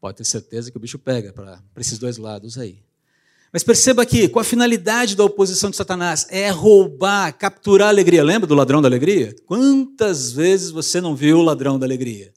Pode 0.00 0.18
ter 0.18 0.24
certeza 0.24 0.70
que 0.70 0.76
o 0.76 0.80
bicho 0.80 0.98
pega 0.98 1.32
para 1.32 1.62
esses 1.76 1.98
dois 1.98 2.16
lados 2.16 2.56
aí. 2.56 2.82
Mas 3.52 3.62
perceba 3.62 4.02
aqui, 4.02 4.28
qual 4.28 4.40
a 4.40 4.44
finalidade 4.44 5.16
da 5.16 5.24
oposição 5.24 5.70
de 5.70 5.76
Satanás? 5.76 6.26
É 6.28 6.50
roubar, 6.50 7.32
capturar 7.36 7.88
a 7.88 7.90
alegria. 7.90 8.22
Lembra 8.22 8.46
do 8.46 8.54
ladrão 8.54 8.82
da 8.82 8.88
alegria? 8.88 9.34
Quantas 9.46 10.32
vezes 10.32 10.70
você 10.70 11.00
não 11.00 11.14
viu 11.14 11.38
o 11.38 11.42
ladrão 11.42 11.78
da 11.78 11.86
alegria? 11.86 12.32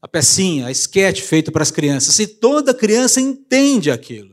A 0.00 0.08
pecinha, 0.08 0.66
a 0.66 0.70
esquete 0.70 1.22
feito 1.22 1.52
para 1.52 1.62
as 1.62 1.70
crianças. 1.70 2.18
E 2.18 2.26
toda 2.26 2.74
criança 2.74 3.20
entende 3.20 3.90
aquilo 3.90 4.31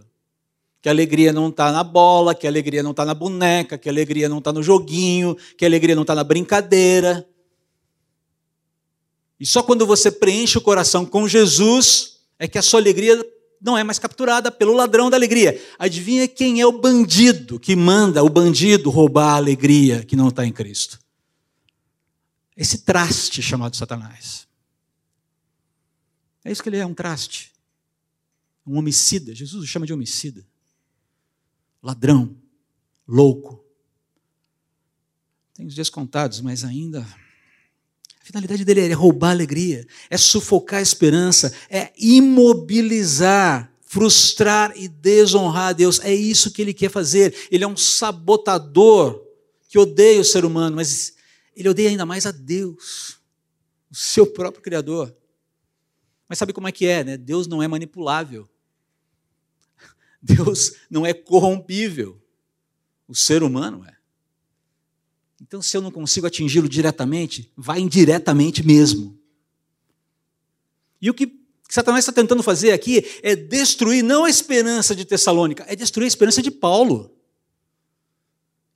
que 0.82 0.88
a 0.88 0.92
alegria 0.92 1.34
não 1.34 1.50
está 1.50 1.72
na 1.72 1.84
bola, 1.84 2.34
que 2.34 2.48
a 2.48 2.50
alegria 2.50 2.82
não 2.82 2.92
está 2.92 3.04
na 3.04 3.14
boneca, 3.14 3.78
que 3.78 3.90
a 3.90 3.92
alegria 3.92 4.30
não 4.30 4.38
está 4.38 4.54
no 4.54 4.64
joguinho, 4.64 5.36
que 5.58 5.66
a 5.66 5.68
alegria 5.68 5.96
não 5.96 6.04
está 6.04 6.16
na 6.16 6.24
brincadeira. 6.24 7.28
E 9.40 9.46
só 9.46 9.64
quando 9.64 9.86
você 9.86 10.12
preenche 10.12 10.58
o 10.58 10.62
coração 10.62 11.06
com 11.06 11.28
Jesus 11.28 12.20
é 12.38 12.48
que 12.48 12.58
a 12.58 12.62
sua 12.62 12.80
alegria 12.80 13.22
não 13.62 13.78
é 13.78 13.84
mais 13.84 14.00
capturada 14.00 14.52
pelo 14.52 14.74
ladrão 14.74 15.10
da 15.10 15.18
alegria. 15.18 15.62
Adivinha 15.78 16.28
quem 16.28 16.62
é 16.62 16.66
o 16.66 16.80
bandido 16.80 17.60
que 17.60 17.76
manda 17.76 18.24
o 18.24 18.30
bandido 18.30 18.90
roubar 18.90 19.34
a 19.34 19.38
alegria 19.38 20.04
que 20.06 20.16
não 20.16 20.30
está 20.30 20.46
em 20.46 20.52
Cristo? 20.52 21.00
Esse 22.56 22.80
traste 22.80 23.42
chamado 23.42 23.76
Satanás. 23.76 24.48
É 26.44 26.52
isso 26.52 26.64
que 26.64 26.70
ele 26.70 26.78
é, 26.78 26.86
um 26.86 26.94
traste. 26.94 27.52
Um 28.66 28.78
homicida. 28.78 29.36
Jesus 29.36 29.64
o 29.64 29.68
chama 29.68 29.86
de 29.86 29.94
homicida. 29.94 30.46
Ladrão. 31.82 32.36
Louco. 33.08 33.64
Tem 35.54 35.66
os 35.66 35.74
dias 35.74 35.90
contados, 35.90 36.42
mas 36.42 36.64
ainda. 36.64 37.02
A 38.22 38.26
finalidade 38.26 38.64
dele 38.64 38.82
é 38.82 38.94
roubar 38.94 39.30
a 39.30 39.32
alegria, 39.32 39.86
é 40.10 40.18
sufocar 40.18 40.80
a 40.80 40.84
esperança, 40.84 41.54
é 41.70 41.92
imobilizar, 41.98 43.74
frustrar 43.82 44.72
e 44.76 44.88
desonrar 44.88 45.70
a 45.70 45.74
Deus. 45.74 46.00
É 46.00 46.14
isso 46.14 46.52
que 46.52 46.62
ele 46.62 46.74
quer 46.74 46.90
fazer. 46.90 47.36
Ele 47.52 47.64
é 47.64 47.68
um 47.68 47.76
sabotador 47.76 49.26
que 49.68 49.80
odeia 49.80 50.22
o 50.22 50.26
ser 50.26 50.46
humano, 50.46 50.76
mas 50.76 51.16
ele 51.56 51.70
odeia 51.70 51.90
ainda 51.90 52.06
mais 52.06 52.26
a 52.26 52.32
Deus, 52.32 53.20
o 53.92 53.96
seu 53.96 54.28
próprio 54.28 54.62
Criador. 54.64 55.16
Mas 56.28 56.38
sabe 56.38 56.54
como 56.54 56.68
é 56.68 56.72
que 56.72 56.86
é, 56.86 57.04
né? 57.04 57.18
Deus 57.18 57.48
não 57.48 57.62
é 57.62 57.68
manipulável. 57.68 58.48
Deus 60.22 60.74
não 60.90 61.06
é 61.06 61.14
corrompível. 61.14 62.22
O 63.08 63.16
ser 63.16 63.42
humano 63.42 63.84
é. 63.86 63.96
Então, 65.42 65.62
se 65.62 65.76
eu 65.76 65.82
não 65.82 65.92
consigo 65.92 66.28
atingi-lo 66.28 66.68
diretamente, 66.68 67.52
vai 67.56 67.80
indiretamente 67.80 68.66
mesmo. 68.66 69.18
E 71.02 71.10
o 71.10 71.14
que 71.14 71.40
Satanás 71.70 72.04
está 72.04 72.12
tentando 72.12 72.44
fazer 72.44 72.72
aqui 72.72 73.06
é 73.24 73.36
destruir 73.36 74.04
não 74.04 74.26
a 74.26 74.30
esperança 74.30 74.96
de 74.96 75.06
Tessalônica, 75.06 75.64
é 75.68 75.76
destruir 75.76 76.06
a 76.06 76.08
esperança 76.08 76.42
de 76.42 76.52
Paulo. 76.52 77.16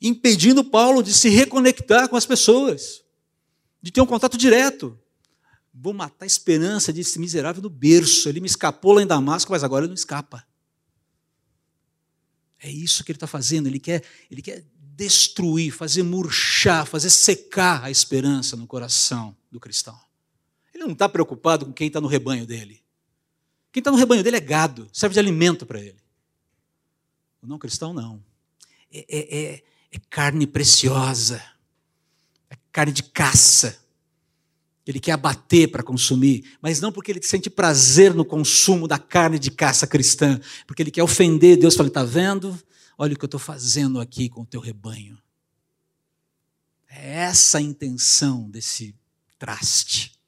Impedindo 0.02 0.64
Paulo 0.64 1.04
de 1.04 1.14
se 1.14 1.30
reconectar 1.30 2.08
com 2.08 2.16
as 2.16 2.26
pessoas, 2.26 3.04
de 3.82 3.92
ter 3.92 4.02
um 4.02 4.06
contato 4.06 4.38
direto. 4.38 4.98
Vou 5.74 5.94
matar 5.94 6.24
a 6.24 6.28
esperança 6.28 6.94
desse 6.94 7.20
miserável 7.20 7.62
no 7.62 7.70
berço. 7.70 8.30
Ele 8.30 8.40
me 8.40 8.48
escapou 8.48 8.94
lá 8.94 9.02
em 9.02 9.08
Damasco, 9.08 9.52
mas 9.52 9.64
agora 9.64 9.86
ele 9.86 9.90
não 9.90 9.96
escapa. 9.96 10.46
É 12.64 12.72
isso 12.72 13.04
que 13.04 13.12
ele 13.12 13.18
está 13.18 13.28
fazendo. 13.28 13.68
Ele 13.68 13.80
quer, 13.80 14.02
ele 14.32 14.42
quer 14.42 14.64
destruir, 14.96 15.72
fazer 15.74 16.02
murchar, 16.02 16.88
fazer 16.88 17.10
secar 17.10 17.84
a 17.84 17.92
esperança 17.92 18.56
no 18.56 18.66
coração 18.66 19.36
do 19.52 19.60
cristão. 19.60 20.00
Ele 20.74 20.86
não 20.86 20.94
está 20.94 21.10
preocupado 21.10 21.66
com 21.66 21.74
quem 21.74 21.88
está 21.88 22.00
no 22.00 22.08
rebanho 22.08 22.48
dele. 22.48 22.82
Quem 23.72 23.82
está 23.82 23.92
no 23.92 23.98
rebanho 23.98 24.24
dele 24.24 24.38
é 24.38 24.40
gado, 24.40 24.88
serve 24.94 25.14
de 25.14 25.20
alimento 25.20 25.66
para 25.66 25.82
ele. 25.82 26.02
O 27.42 27.48
não 27.48 27.60
cristão, 27.60 27.94
não. 27.94 28.24
É, 28.92 29.06
é, 29.10 29.38
é, 29.38 29.64
é 29.92 30.00
carne 30.10 30.48
preciosa, 30.48 31.44
é 32.50 32.56
carne 32.72 32.94
de 32.94 33.04
caça. 33.04 33.83
Ele 34.86 35.00
quer 35.00 35.14
abater 35.14 35.72
para 35.72 35.82
consumir, 35.82 36.58
mas 36.62 36.82
não 36.82 36.92
porque 36.92 37.12
ele 37.12 37.24
sente 37.24 37.50
prazer 37.50 38.14
no 38.14 38.26
consumo 38.26 38.88
da 38.88 39.00
carne 39.00 39.40
de 39.40 39.50
caça 39.50 39.88
cristã, 39.88 40.40
porque 40.68 40.84
ele 40.84 40.92
quer 40.92 41.04
ofender 41.04 41.58
Deus, 41.58 41.76
falando: 41.76 41.90
está 41.90 42.04
vendo? 42.04 42.58
Olha 42.98 43.14
o 43.14 43.18
que 43.18 43.24
eu 43.24 43.28
estou 43.28 43.40
fazendo 43.40 44.00
aqui 44.00 44.30
com 44.30 44.42
o 44.42 44.46
teu 44.46 44.60
rebanho. 44.60 45.18
É 46.90 47.22
essa 47.22 47.58
a 47.58 47.62
intenção 47.62 48.50
desse 48.50 48.94
traste. 49.40 50.20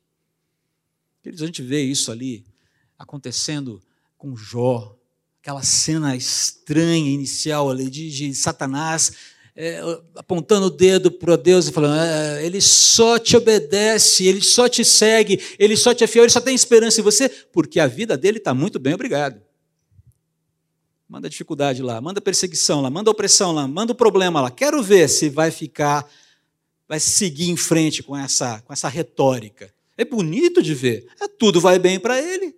Queridos, 1.22 1.44
a 1.44 1.46
gente 1.46 1.62
vê 1.62 1.84
isso 1.84 2.12
ali 2.12 2.46
acontecendo 2.98 3.82
com 4.18 4.36
Jó, 4.36 4.98
aquela 5.42 5.62
cena 5.62 6.16
estranha 6.16 7.12
inicial 7.12 7.70
ali 7.70 7.90
de, 7.90 8.10
de 8.10 8.34
Satanás 8.34 9.12
é, 9.56 9.80
apontando 10.16 10.66
o 10.66 10.70
dedo 10.70 11.10
para 11.10 11.38
Deus 11.38 11.68
e 11.68 11.72
falando: 11.72 11.98
ah, 11.98 12.42
Ele 12.42 12.60
só 12.60 13.18
te 13.18 13.38
obedece, 13.38 14.28
ele 14.28 14.42
só 14.42 14.68
te 14.68 14.84
segue, 14.84 15.42
ele 15.58 15.78
só 15.78 15.94
te 15.94 16.04
é 16.04 16.08
fiel, 16.08 16.26
ele 16.26 16.32
só 16.32 16.42
tem 16.42 16.54
esperança 16.54 17.00
em 17.00 17.04
você, 17.04 17.30
porque 17.30 17.80
a 17.80 17.88
vida 17.88 18.18
dele 18.18 18.38
está 18.38 18.54
muito 18.54 18.78
bem, 18.78 18.94
obrigado. 18.94 19.42
Manda 21.08 21.30
dificuldade 21.30 21.82
lá, 21.82 22.02
manda 22.02 22.20
perseguição 22.20 22.82
lá, 22.82 22.90
manda 22.90 23.10
opressão 23.10 23.54
lá, 23.54 23.68
manda 23.68 23.94
o 23.94 23.96
problema 23.96 24.42
lá. 24.42 24.52
Quero 24.52 24.84
ver 24.84 25.08
se 25.08 25.30
vai 25.30 25.52
ficar, 25.52 26.06
vai 26.88 27.00
seguir 27.00 27.50
em 27.50 27.56
frente 27.56 28.04
com 28.04 28.18
essa, 28.18 28.62
com 28.62 28.74
essa 28.74 28.90
retórica. 28.90 29.74
É 29.96 30.04
bonito 30.04 30.62
de 30.62 30.74
ver. 30.74 31.08
É, 31.22 31.28
tudo 31.28 31.62
vai 31.62 31.80
bem 31.80 32.00
para 32.00 32.20
ele. 32.20 32.54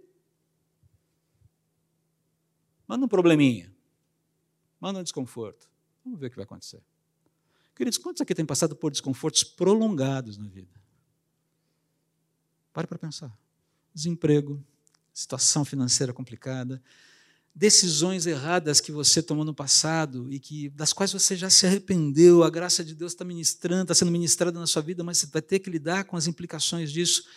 Manda 2.88 3.06
um 3.06 3.10
probleminha. 3.10 3.72
Manda 4.80 5.00
um 5.00 5.04
desconforto. 5.04 5.68
Vamos 6.08 6.22
ver 6.22 6.28
o 6.28 6.30
que 6.30 6.38
vai 6.38 6.46
acontecer. 6.46 6.82
Queridos, 7.76 7.98
quantos 7.98 8.22
aqui 8.22 8.34
têm 8.34 8.46
passado 8.46 8.76
por 8.76 8.91
desconfortos 8.91 9.43
prolongados 9.43 10.38
na 10.38 10.48
vida? 10.48 10.74
Pare 12.72 12.88
para 12.88 12.98
pensar. 12.98 13.38
Desemprego, 13.93 14.63
situação 15.13 15.65
financeira 15.65 16.13
complicada, 16.13 16.82
decisões 17.54 18.26
erradas 18.26 18.80
que 18.80 18.91
você 18.91 19.22
tomou 19.22 19.43
no 19.43 19.54
passado 19.54 20.32
e 20.32 20.39
que 20.39 20.70
das 20.70 20.93
quais 20.93 21.12
você 21.12 21.36
já 21.36 21.50
se 21.50 21.65
arrependeu, 21.65 22.43
a 22.43 22.50
graça 22.50 22.86
de 22.86 22.96
Deus 22.96 23.12
está 23.12 23.26
ministrando, 23.26 23.84
está 23.84 23.96
sendo 23.96 24.12
ministrada 24.12 24.58
na 24.58 24.67
sua 24.67 24.82
vida, 24.82 25.04
mas 25.04 25.17
você 25.17 25.28
vai 25.28 25.41
ter 25.41 25.60
que 25.60 25.70
lidar 25.70 26.06
com 26.06 26.15
as 26.15 26.26
implicações 26.26 26.89
disso. 26.89 27.28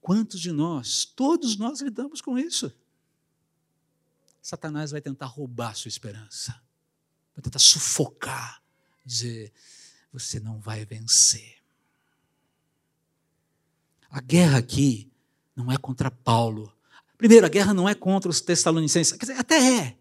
Quantos 0.00 0.40
de 0.40 0.52
nós, 0.52 1.04
todos 1.04 1.56
nós 1.56 1.80
lidamos 1.80 2.20
com 2.20 2.38
isso? 2.38 2.72
Satanás 4.40 4.92
vai 4.92 5.00
tentar 5.00 5.26
roubar 5.26 5.74
sua 5.74 5.88
esperança, 5.88 6.54
vai 7.34 7.42
tentar 7.42 7.58
sufocar, 7.58 8.62
dizer: 9.04 9.52
você 10.12 10.38
não 10.40 10.60
vai 10.60 10.84
vencer. 10.84 11.56
A 14.10 14.20
guerra 14.20 14.58
aqui 14.58 15.10
não 15.56 15.72
é 15.72 15.76
contra 15.76 16.10
Paulo, 16.10 16.72
Primeiro, 17.22 17.46
a 17.46 17.48
guerra 17.48 17.72
não 17.72 17.88
é 17.88 17.94
contra 17.94 18.28
os 18.28 18.40
tessalonicenses, 18.40 19.12
quer 19.12 19.26
dizer, 19.26 19.38
até 19.38 19.76
é. 19.76 19.96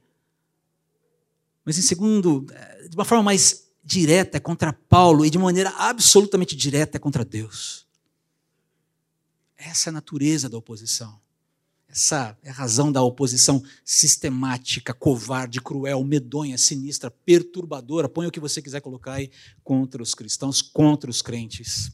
Mas 1.63 1.77
em 1.77 1.83
segundo, 1.83 2.47
é, 2.51 2.87
de 2.87 2.95
uma 2.95 3.05
forma 3.05 3.23
mais 3.25 3.67
direta, 3.83 4.37
é 4.37 4.39
contra 4.39 4.73
Paulo, 4.73 5.23
e 5.23 5.29
de 5.29 5.37
maneira 5.37 5.69
absolutamente 5.77 6.55
direta, 6.55 6.97
é 6.97 6.99
contra 6.99 7.23
Deus. 7.23 7.85
Essa 9.55 9.89
é 9.89 9.91
a 9.91 9.93
natureza 9.93 10.49
da 10.49 10.57
oposição. 10.57 11.21
Essa 11.91 12.37
é 12.41 12.49
a 12.49 12.53
razão 12.53 12.91
da 12.91 13.01
oposição 13.01 13.61
sistemática, 13.83 14.93
covarde, 14.93 15.59
cruel, 15.59 16.03
medonha, 16.03 16.57
sinistra, 16.57 17.11
perturbadora. 17.11 18.07
Põe 18.07 18.27
o 18.27 18.31
que 18.31 18.39
você 18.39 18.61
quiser 18.61 18.79
colocar 18.79 19.13
aí 19.13 19.29
contra 19.63 20.01
os 20.01 20.15
cristãos, 20.15 20.61
contra 20.61 21.09
os 21.09 21.21
crentes 21.21 21.91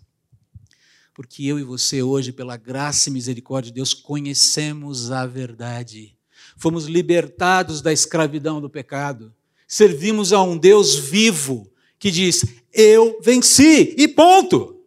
porque 1.17 1.45
eu 1.45 1.57
e 1.57 1.63
você 1.63 2.03
hoje, 2.03 2.31
pela 2.31 2.55
graça 2.57 3.09
e 3.09 3.11
misericórdia 3.11 3.71
de 3.71 3.77
Deus, 3.77 3.91
conhecemos 3.91 5.09
a 5.09 5.25
verdade. 5.25 6.15
Fomos 6.55 6.85
libertados 6.85 7.81
da 7.81 7.91
escravidão 7.91 8.61
do 8.61 8.69
pecado. 8.69 9.33
Servimos 9.67 10.31
a 10.31 10.43
um 10.43 10.55
Deus 10.55 10.93
vivo 10.93 11.67
que 11.97 12.11
diz: 12.11 12.45
Eu 12.71 13.19
venci 13.19 13.95
e 13.97 14.07
ponto. 14.07 14.79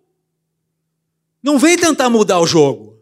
Não 1.43 1.59
vem 1.59 1.77
tentar 1.77 2.09
mudar 2.09 2.39
o 2.39 2.47
jogo. 2.47 3.00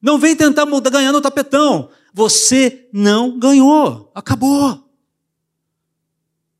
Não 0.00 0.18
vem 0.18 0.36
tentar 0.36 0.64
mudar, 0.66 0.90
ganhar 0.90 1.12
no 1.12 1.20
tapetão. 1.20 1.90
Você 2.12 2.88
não 2.92 3.38
ganhou. 3.38 4.10
Acabou. 4.14 4.88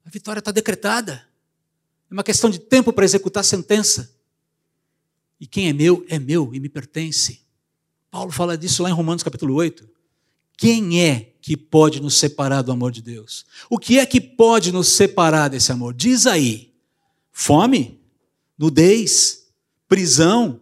A 0.05 0.11
vitória 0.11 0.41
está 0.41 0.51
decretada. 0.51 1.27
É 2.11 2.15
uma 2.15 2.25
questão 2.25 2.49
de 2.49 2.59
tempo 2.59 2.93
para 2.93 3.05
executar 3.05 3.43
a 3.43 3.45
sentença. 3.45 4.15
E 5.41 5.47
quem 5.47 5.69
é 5.69 5.73
meu, 5.73 6.05
é 6.09 6.19
meu 6.19 6.55
e 6.55 6.61
me 6.61 6.69
pertence. 6.69 7.43
Paulo 8.11 8.33
fala 8.33 8.57
disso 8.57 8.83
lá 8.83 8.91
em 8.91 8.95
Romanos 8.95 9.23
capítulo 9.23 9.55
8. 9.55 9.89
Quem 10.57 11.01
é 11.01 11.33
que 11.41 11.57
pode 11.57 12.01
nos 12.01 12.19
separar 12.19 12.63
do 12.63 12.73
amor 12.73 12.91
de 12.91 13.01
Deus? 13.01 13.47
O 13.71 13.79
que 13.79 13.99
é 13.99 14.05
que 14.05 14.21
pode 14.21 14.73
nos 14.73 14.89
separar 14.89 15.49
desse 15.49 15.71
amor? 15.71 15.95
Diz 15.95 16.27
aí: 16.27 16.75
fome, 17.31 18.01
nudez, 18.59 19.47
prisão, 19.87 20.61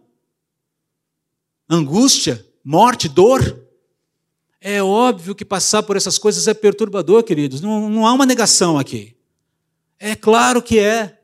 angústia, 1.67 2.45
morte, 2.67 3.07
dor. 3.07 3.65
É 4.59 4.83
óbvio 4.83 5.33
que 5.33 5.45
passar 5.45 5.83
por 5.83 5.95
essas 5.95 6.17
coisas 6.17 6.49
é 6.49 6.53
perturbador, 6.53 7.23
queridos. 7.23 7.61
Não, 7.61 7.89
não 7.89 8.05
há 8.05 8.11
uma 8.11 8.25
negação 8.25 8.77
aqui. 8.77 9.15
É 9.97 10.15
claro 10.15 10.61
que 10.61 10.77
é. 10.77 11.23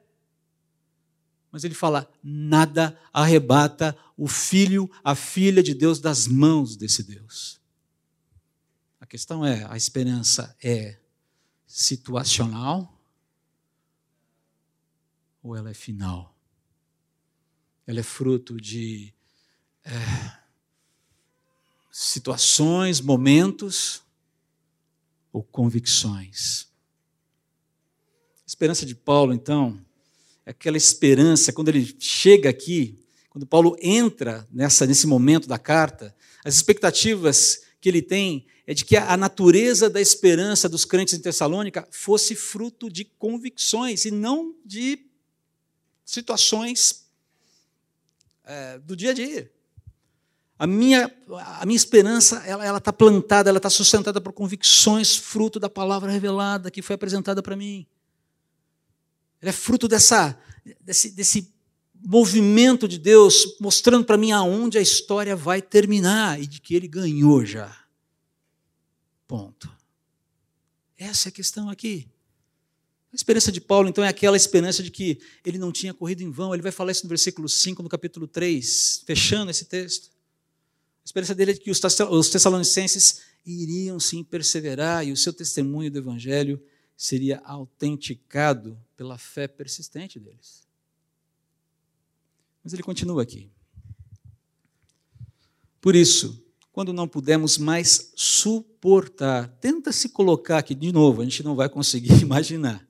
Mas 1.51 1.65
ele 1.65 1.73
fala: 1.73 2.09
nada 2.23 2.97
arrebata 3.11 3.97
o 4.15 4.25
filho, 4.25 4.89
a 5.03 5.15
filha 5.15 5.61
de 5.61 5.73
Deus 5.73 5.99
das 5.99 6.27
mãos 6.27 6.77
desse 6.77 7.03
Deus. 7.03 7.59
A 9.01 9.05
questão 9.05 9.45
é: 9.45 9.65
a 9.69 9.75
esperança 9.75 10.55
é 10.63 10.97
situacional 11.67 12.97
ou 15.41 15.57
ela 15.57 15.69
é 15.69 15.73
final? 15.73 16.33
Ela 17.85 17.99
é 17.99 18.03
fruto 18.03 18.55
de 18.61 19.13
é, 19.83 20.42
situações, 21.95 22.99
momentos 22.99 24.01
ou 25.31 25.43
convicções? 25.43 26.67
A 28.41 28.47
esperança 28.47 28.83
de 28.83 28.95
Paulo, 28.95 29.31
então, 29.31 29.79
aquela 30.43 30.75
esperança, 30.75 31.53
quando 31.53 31.69
ele 31.69 31.95
chega 31.99 32.49
aqui, 32.49 32.99
quando 33.29 33.45
Paulo 33.45 33.77
entra 33.79 34.47
nessa, 34.51 34.87
nesse 34.87 35.05
momento 35.05 35.47
da 35.47 35.59
carta, 35.59 36.15
As 36.43 36.55
expectativas 36.55 37.61
que 37.79 37.87
ele 37.87 38.01
tem 38.01 38.45
é 38.67 38.73
de 38.73 38.83
que 38.83 38.97
a 38.97 39.15
natureza 39.15 39.89
da 39.89 40.01
esperança 40.01 40.67
dos 40.67 40.83
crentes 40.83 41.13
em 41.13 41.19
Tessalônica 41.21 41.87
fosse 41.89 42.35
fruto 42.35 42.89
de 42.89 43.05
convicções 43.05 44.03
e 44.03 44.11
não 44.11 44.53
de 44.65 45.05
situações 46.03 47.07
é, 48.43 48.79
do 48.79 48.93
dia 48.93 49.11
a 49.11 49.13
dia. 49.13 49.52
A 50.57 50.67
minha, 50.67 51.11
a 51.59 51.65
minha 51.65 51.75
esperança 51.75 52.37
ela 52.45 52.77
está 52.77 52.93
plantada, 52.93 53.49
ela 53.49 53.57
está 53.57 53.69
sustentada 53.69 54.21
por 54.21 54.31
convicções, 54.31 55.15
fruto 55.15 55.59
da 55.59 55.69
palavra 55.69 56.11
revelada 56.11 56.69
que 56.69 56.81
foi 56.81 56.95
apresentada 56.95 57.41
para 57.41 57.55
mim. 57.55 57.85
Ela 59.41 59.49
é 59.49 59.53
fruto 59.53 59.87
dessa, 59.87 60.39
desse, 60.79 61.09
desse 61.11 61.53
movimento 62.05 62.87
de 62.87 62.97
Deus 62.97 63.57
mostrando 63.59 64.05
para 64.05 64.17
mim 64.17 64.31
aonde 64.31 64.77
a 64.77 64.81
história 64.81 65.35
vai 65.35 65.61
terminar 65.61 66.41
e 66.41 66.45
de 66.45 66.61
que 66.61 66.75
ele 66.75 66.87
ganhou 66.87 67.45
já. 67.45 67.75
Ponto. 69.27 69.71
Essa 70.97 71.27
é 71.27 71.29
a 71.29 71.33
questão 71.33 71.69
aqui. 71.69 72.07
A 73.11 73.15
esperança 73.15 73.51
de 73.51 73.61
Paulo, 73.61 73.89
então, 73.89 74.03
é 74.03 74.07
aquela 74.07 74.35
esperança 74.37 74.81
de 74.81 74.89
que 74.89 75.19
ele 75.45 75.57
não 75.57 75.71
tinha 75.71 75.93
corrido 75.93 76.21
em 76.21 76.31
vão. 76.31 76.53
Ele 76.53 76.63
vai 76.63 76.71
falar 76.71 76.91
isso 76.91 77.03
no 77.03 77.09
versículo 77.09 77.47
5, 77.47 77.83
no 77.83 77.89
capítulo 77.89 78.27
3, 78.27 79.03
fechando 79.05 79.51
esse 79.51 79.65
texto. 79.65 80.12
A 81.03 81.05
esperança 81.05 81.35
dele 81.35 81.51
é 81.51 81.55
que 81.55 81.69
os 81.69 82.29
tessalonicenses 82.29 83.21
iriam 83.45 83.99
sim 83.99 84.23
perseverar 84.23 85.05
e 85.05 85.11
o 85.11 85.17
seu 85.17 85.33
testemunho 85.33 85.91
do 85.91 85.97
evangelho 85.97 86.61
seria 86.95 87.41
autenticado 87.43 88.79
pela 88.95 89.17
fé 89.17 89.47
persistente 89.47 90.19
deles. 90.19 90.63
Mas 92.63 92.73
ele 92.73 92.83
continua 92.83 93.21
aqui. 93.21 93.51
Por 95.81 95.95
isso, 95.95 96.41
quando 96.71 96.93
não 96.93 97.07
pudermos 97.07 97.57
mais 97.57 98.13
suportar, 98.15 99.49
tenta 99.59 99.91
se 99.91 100.09
colocar 100.09 100.59
aqui 100.59 100.73
de 100.73 100.93
novo, 100.93 101.21
a 101.21 101.25
gente 101.25 101.43
não 101.43 101.55
vai 101.55 101.67
conseguir 101.67 102.13
imaginar. 102.23 102.85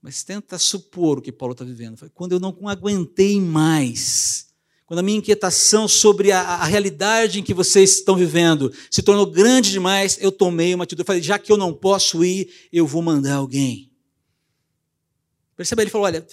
Mas 0.00 0.22
tenta 0.22 0.56
supor 0.56 1.18
o 1.18 1.22
que 1.22 1.32
Paulo 1.32 1.52
está 1.52 1.64
vivendo. 1.64 2.08
Quando 2.14 2.32
eu 2.32 2.38
não 2.38 2.56
aguentei 2.68 3.40
mais, 3.40 4.54
quando 4.86 5.00
a 5.00 5.02
minha 5.02 5.18
inquietação 5.18 5.88
sobre 5.88 6.30
a, 6.30 6.40
a, 6.40 6.64
realidade 6.64 7.40
em 7.40 7.42
que 7.42 7.52
vocês 7.52 7.96
estão 7.96 8.16
vivendo 8.16 8.72
se 8.88 9.02
tornou 9.02 9.26
grande 9.26 9.72
demais, 9.72 10.16
eu 10.20 10.30
tomei 10.30 10.74
uma 10.74 10.84
atitude. 10.84 11.02
Eu 11.02 11.06
falei, 11.06 11.22
já 11.22 11.38
que 11.38 11.50
eu 11.50 11.56
não 11.56 11.74
posso 11.74 12.24
ir, 12.24 12.48
eu 12.72 12.86
vou 12.86 13.02
mandar 13.02 13.34
alguém. 13.34 13.90
Percebe? 15.56 15.82
Ele 15.82 15.90
falou: 15.90 16.06
olha, 16.06 16.24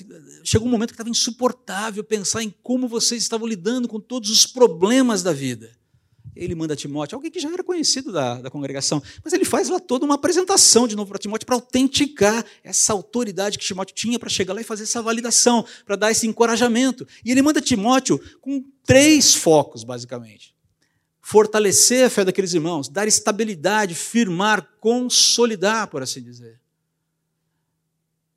chegou 0.43 0.67
um 0.67 0.71
momento 0.71 0.89
que 0.89 0.93
estava 0.93 1.09
insuportável 1.09 2.03
pensar 2.03 2.43
em 2.43 2.53
como 2.61 2.87
vocês 2.87 3.23
estavam 3.23 3.47
lidando 3.47 3.87
com 3.87 3.99
todos 3.99 4.29
os 4.29 4.45
problemas 4.45 5.23
da 5.23 5.33
vida. 5.33 5.75
Ele 6.35 6.55
manda 6.55 6.75
Timóteo, 6.75 7.15
alguém 7.15 7.29
que 7.29 7.39
já 7.39 7.51
era 7.51 7.63
conhecido 7.63 8.11
da, 8.11 8.41
da 8.41 8.49
congregação, 8.49 9.01
mas 9.23 9.33
ele 9.33 9.45
faz 9.45 9.69
lá 9.69 9.79
toda 9.79 10.05
uma 10.05 10.15
apresentação 10.15 10.87
de 10.87 10.95
novo 10.95 11.09
para 11.09 11.19
Timóteo 11.19 11.45
para 11.45 11.55
autenticar 11.55 12.43
essa 12.63 12.93
autoridade 12.93 13.57
que 13.57 13.65
Timóteo 13.65 13.95
tinha 13.95 14.17
para 14.17 14.29
chegar 14.29 14.53
lá 14.53 14.61
e 14.61 14.63
fazer 14.63 14.83
essa 14.83 15.01
validação, 15.01 15.65
para 15.85 15.95
dar 15.95 16.11
esse 16.11 16.25
encorajamento. 16.25 17.07
E 17.23 17.31
ele 17.31 17.41
manda 17.41 17.61
Timóteo 17.61 18.19
com 18.41 18.63
três 18.85 19.35
focos, 19.35 19.83
basicamente: 19.83 20.55
fortalecer 21.21 22.05
a 22.05 22.09
fé 22.09 22.25
daqueles 22.25 22.53
irmãos, 22.53 22.89
dar 22.89 23.07
estabilidade, 23.07 23.93
firmar, 23.93 24.67
consolidar, 24.79 25.87
por 25.87 26.01
assim 26.01 26.21
dizer 26.21 26.62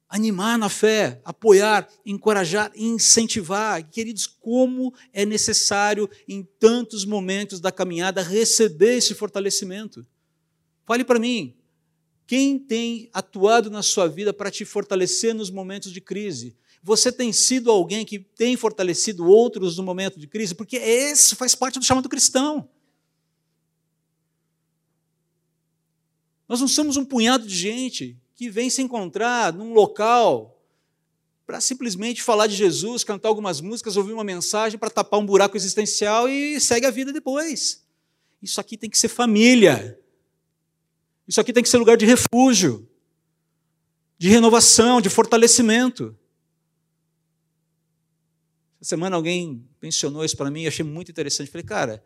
animar 0.08 0.58
na 0.58 0.68
fé, 0.68 1.20
apoiar, 1.24 1.88
encorajar, 2.04 2.70
incentivar. 2.74 3.88
Queridos, 3.90 4.26
como 4.26 4.94
é 5.12 5.24
necessário 5.24 6.08
em 6.28 6.42
tantos 6.58 7.04
momentos 7.04 7.60
da 7.60 7.72
caminhada 7.72 8.22
receber 8.22 8.96
esse 8.96 9.14
fortalecimento. 9.14 10.06
Fale 10.84 11.04
para 11.04 11.18
mim, 11.18 11.56
quem 12.26 12.58
tem 12.58 13.10
atuado 13.12 13.70
na 13.70 13.82
sua 13.82 14.08
vida 14.08 14.32
para 14.32 14.50
te 14.50 14.64
fortalecer 14.64 15.34
nos 15.34 15.50
momentos 15.50 15.92
de 15.92 16.00
crise? 16.00 16.56
Você 16.82 17.10
tem 17.10 17.32
sido 17.32 17.70
alguém 17.70 18.04
que 18.04 18.18
tem 18.18 18.56
fortalecido 18.56 19.26
outros 19.26 19.76
no 19.76 19.82
momento 19.82 20.20
de 20.20 20.26
crise? 20.28 20.54
Porque 20.54 20.76
esse 20.76 21.34
faz 21.34 21.54
parte 21.54 21.78
do 21.78 21.84
chamado 21.84 22.08
cristão. 22.08 22.68
Nós 26.48 26.60
não 26.60 26.68
somos 26.68 26.96
um 26.96 27.04
punhado 27.04 27.46
de 27.46 27.56
gente 27.56 28.16
que 28.36 28.50
vem 28.50 28.68
se 28.68 28.82
encontrar 28.82 29.52
num 29.52 29.72
local 29.72 30.52
para 31.46 31.60
simplesmente 31.60 32.22
falar 32.22 32.46
de 32.46 32.54
Jesus, 32.54 33.02
cantar 33.02 33.28
algumas 33.28 33.60
músicas, 33.60 33.96
ouvir 33.96 34.12
uma 34.12 34.24
mensagem 34.24 34.78
para 34.78 34.90
tapar 34.90 35.18
um 35.18 35.24
buraco 35.26 35.56
existencial 35.56 36.28
e 36.28 36.60
segue 36.60 36.86
a 36.86 36.90
vida 36.90 37.12
depois. 37.12 37.84
Isso 38.42 38.60
aqui 38.60 38.76
tem 38.76 38.90
que 38.90 38.98
ser 38.98 39.08
família. 39.08 39.98
Isso 41.26 41.40
aqui 41.40 41.52
tem 41.52 41.62
que 41.62 41.68
ser 41.68 41.78
lugar 41.78 41.96
de 41.96 42.04
refúgio, 42.04 42.86
de 44.18 44.28
renovação, 44.28 45.00
de 45.00 45.08
fortalecimento. 45.08 46.16
Essa 48.80 48.90
semana 48.90 49.16
alguém 49.16 49.66
mencionou 49.80 50.24
isso 50.24 50.36
para 50.36 50.50
mim 50.50 50.66
achei 50.66 50.84
muito 50.84 51.10
interessante. 51.10 51.50
Falei, 51.50 51.64
cara, 51.64 52.04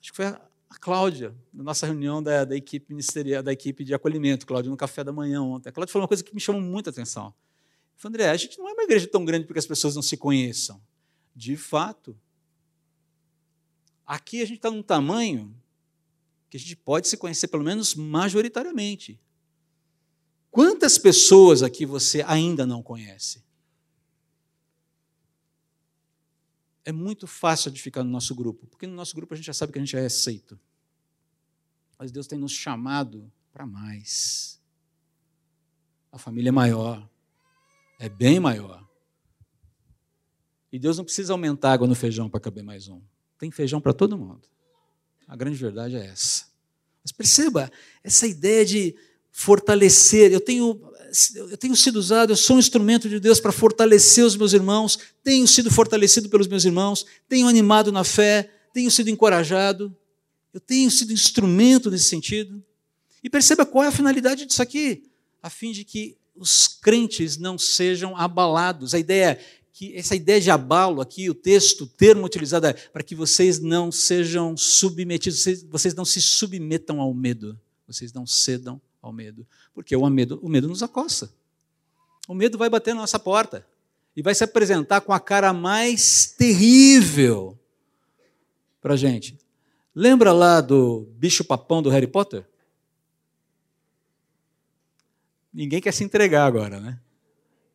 acho 0.00 0.12
que 0.12 0.16
foi 0.16 0.26
a 0.72 0.78
Cláudia, 0.78 1.34
na 1.52 1.62
nossa 1.62 1.84
reunião 1.84 2.22
da, 2.22 2.46
da, 2.46 2.56
equipe 2.56 2.86
ministerial, 2.88 3.42
da 3.42 3.52
equipe 3.52 3.84
de 3.84 3.92
acolhimento, 3.92 4.46
Cláudia, 4.46 4.70
no 4.70 4.76
café 4.76 5.04
da 5.04 5.12
manhã 5.12 5.42
ontem. 5.42 5.68
A 5.68 5.72
Cláudia 5.72 5.92
falou 5.92 6.04
uma 6.04 6.08
coisa 6.08 6.24
que 6.24 6.34
me 6.34 6.40
chamou 6.40 6.62
muita 6.62 6.88
atenção. 6.88 7.26
Eu 7.26 7.32
falei, 7.96 8.14
André, 8.14 8.30
a 8.30 8.36
gente 8.36 8.58
não 8.58 8.68
é 8.68 8.72
uma 8.72 8.82
igreja 8.82 9.06
tão 9.06 9.22
grande 9.22 9.44
porque 9.46 9.58
as 9.58 9.66
pessoas 9.66 9.94
não 9.94 10.02
se 10.02 10.16
conheçam. 10.16 10.80
De 11.36 11.56
fato. 11.56 12.18
Aqui 14.06 14.40
a 14.40 14.46
gente 14.46 14.56
está 14.56 14.70
num 14.70 14.82
tamanho 14.82 15.54
que 16.48 16.56
a 16.56 16.60
gente 16.60 16.76
pode 16.76 17.06
se 17.06 17.18
conhecer, 17.18 17.48
pelo 17.48 17.64
menos 17.64 17.94
majoritariamente. 17.94 19.20
Quantas 20.50 20.96
pessoas 20.96 21.62
aqui 21.62 21.84
você 21.84 22.22
ainda 22.26 22.64
não 22.64 22.82
conhece? 22.82 23.44
É 26.84 26.92
muito 26.92 27.26
fácil 27.26 27.70
de 27.70 27.80
ficar 27.80 28.02
no 28.02 28.10
nosso 28.10 28.34
grupo, 28.34 28.66
porque 28.66 28.86
no 28.86 28.94
nosso 28.94 29.14
grupo 29.14 29.34
a 29.34 29.36
gente 29.36 29.46
já 29.46 29.52
sabe 29.52 29.72
que 29.72 29.78
a 29.78 29.82
gente 29.82 29.96
é 29.96 30.04
aceito. 30.04 30.58
Mas 31.98 32.10
Deus 32.10 32.26
tem 32.26 32.38
nos 32.38 32.52
chamado 32.52 33.30
para 33.52 33.66
mais. 33.66 34.60
A 36.10 36.18
família 36.18 36.48
é 36.48 36.52
maior, 36.52 37.08
é 37.98 38.08
bem 38.08 38.40
maior. 38.40 38.86
E 40.72 40.78
Deus 40.78 40.96
não 40.96 41.04
precisa 41.04 41.32
aumentar 41.32 41.72
água 41.72 41.86
no 41.86 41.94
feijão 41.94 42.28
para 42.28 42.40
caber 42.40 42.64
mais 42.64 42.88
um. 42.88 43.00
Tem 43.38 43.50
feijão 43.50 43.80
para 43.80 43.92
todo 43.92 44.18
mundo. 44.18 44.48
A 45.28 45.36
grande 45.36 45.56
verdade 45.56 45.96
é 45.96 46.06
essa. 46.06 46.46
Mas 47.04 47.12
perceba, 47.12 47.70
essa 48.02 48.26
ideia 48.26 48.64
de 48.64 48.96
fortalecer. 49.32 50.30
Eu 50.30 50.40
tenho 50.40 50.78
eu 51.34 51.58
tenho 51.58 51.76
sido 51.76 51.96
usado, 51.96 52.32
eu 52.32 52.36
sou 52.36 52.56
um 52.56 52.58
instrumento 52.58 53.06
de 53.08 53.20
Deus 53.20 53.38
para 53.38 53.52
fortalecer 53.52 54.24
os 54.24 54.34
meus 54.34 54.54
irmãos, 54.54 54.98
tenho 55.22 55.46
sido 55.46 55.70
fortalecido 55.70 56.28
pelos 56.30 56.48
meus 56.48 56.64
irmãos, 56.64 57.04
tenho 57.28 57.46
animado 57.46 57.92
na 57.92 58.02
fé, 58.02 58.50
tenho 58.72 58.90
sido 58.90 59.10
encorajado, 59.10 59.94
eu 60.54 60.60
tenho 60.60 60.90
sido 60.90 61.12
instrumento 61.12 61.90
nesse 61.90 62.04
sentido. 62.04 62.64
E 63.22 63.28
perceba 63.28 63.66
qual 63.66 63.84
é 63.84 63.88
a 63.88 63.92
finalidade 63.92 64.46
disso 64.46 64.62
aqui, 64.62 65.04
a 65.42 65.50
fim 65.50 65.70
de 65.70 65.84
que 65.84 66.16
os 66.34 66.66
crentes 66.66 67.36
não 67.36 67.58
sejam 67.58 68.16
abalados. 68.16 68.94
A 68.94 68.98
ideia 68.98 69.38
que 69.70 69.94
essa 69.94 70.16
ideia 70.16 70.40
de 70.40 70.50
abalo 70.50 71.00
aqui, 71.02 71.28
o 71.28 71.34
texto, 71.34 71.84
o 71.84 71.86
termo 71.86 72.24
utilizado 72.24 72.66
é 72.66 72.72
para 72.72 73.02
que 73.02 73.14
vocês 73.14 73.58
não 73.58 73.92
sejam 73.92 74.56
submetidos, 74.56 75.44
vocês 75.68 75.94
não 75.94 76.06
se 76.06 76.22
submetam 76.22 77.00
ao 77.00 77.12
medo, 77.12 77.58
vocês 77.86 78.14
não 78.14 78.26
cedam 78.26 78.80
ao 79.02 79.12
medo, 79.12 79.44
porque 79.74 79.96
o 79.96 80.08
medo, 80.08 80.38
o 80.40 80.48
medo 80.48 80.68
nos 80.68 80.82
acossa. 80.82 81.34
O 82.28 82.34
medo 82.34 82.56
vai 82.56 82.70
bater 82.70 82.94
na 82.94 83.00
nossa 83.00 83.18
porta 83.18 83.66
e 84.16 84.22
vai 84.22 84.34
se 84.34 84.44
apresentar 84.44 85.00
com 85.00 85.12
a 85.12 85.18
cara 85.18 85.52
mais 85.52 86.26
terrível 86.38 87.58
para 88.80 88.96
gente. 88.96 89.36
Lembra 89.94 90.32
lá 90.32 90.60
do 90.60 91.08
bicho 91.16 91.44
papão 91.44 91.82
do 91.82 91.90
Harry 91.90 92.06
Potter? 92.06 92.44
Ninguém 95.52 95.80
quer 95.80 95.92
se 95.92 96.04
entregar 96.04 96.46
agora, 96.46 96.80
né? 96.80 96.98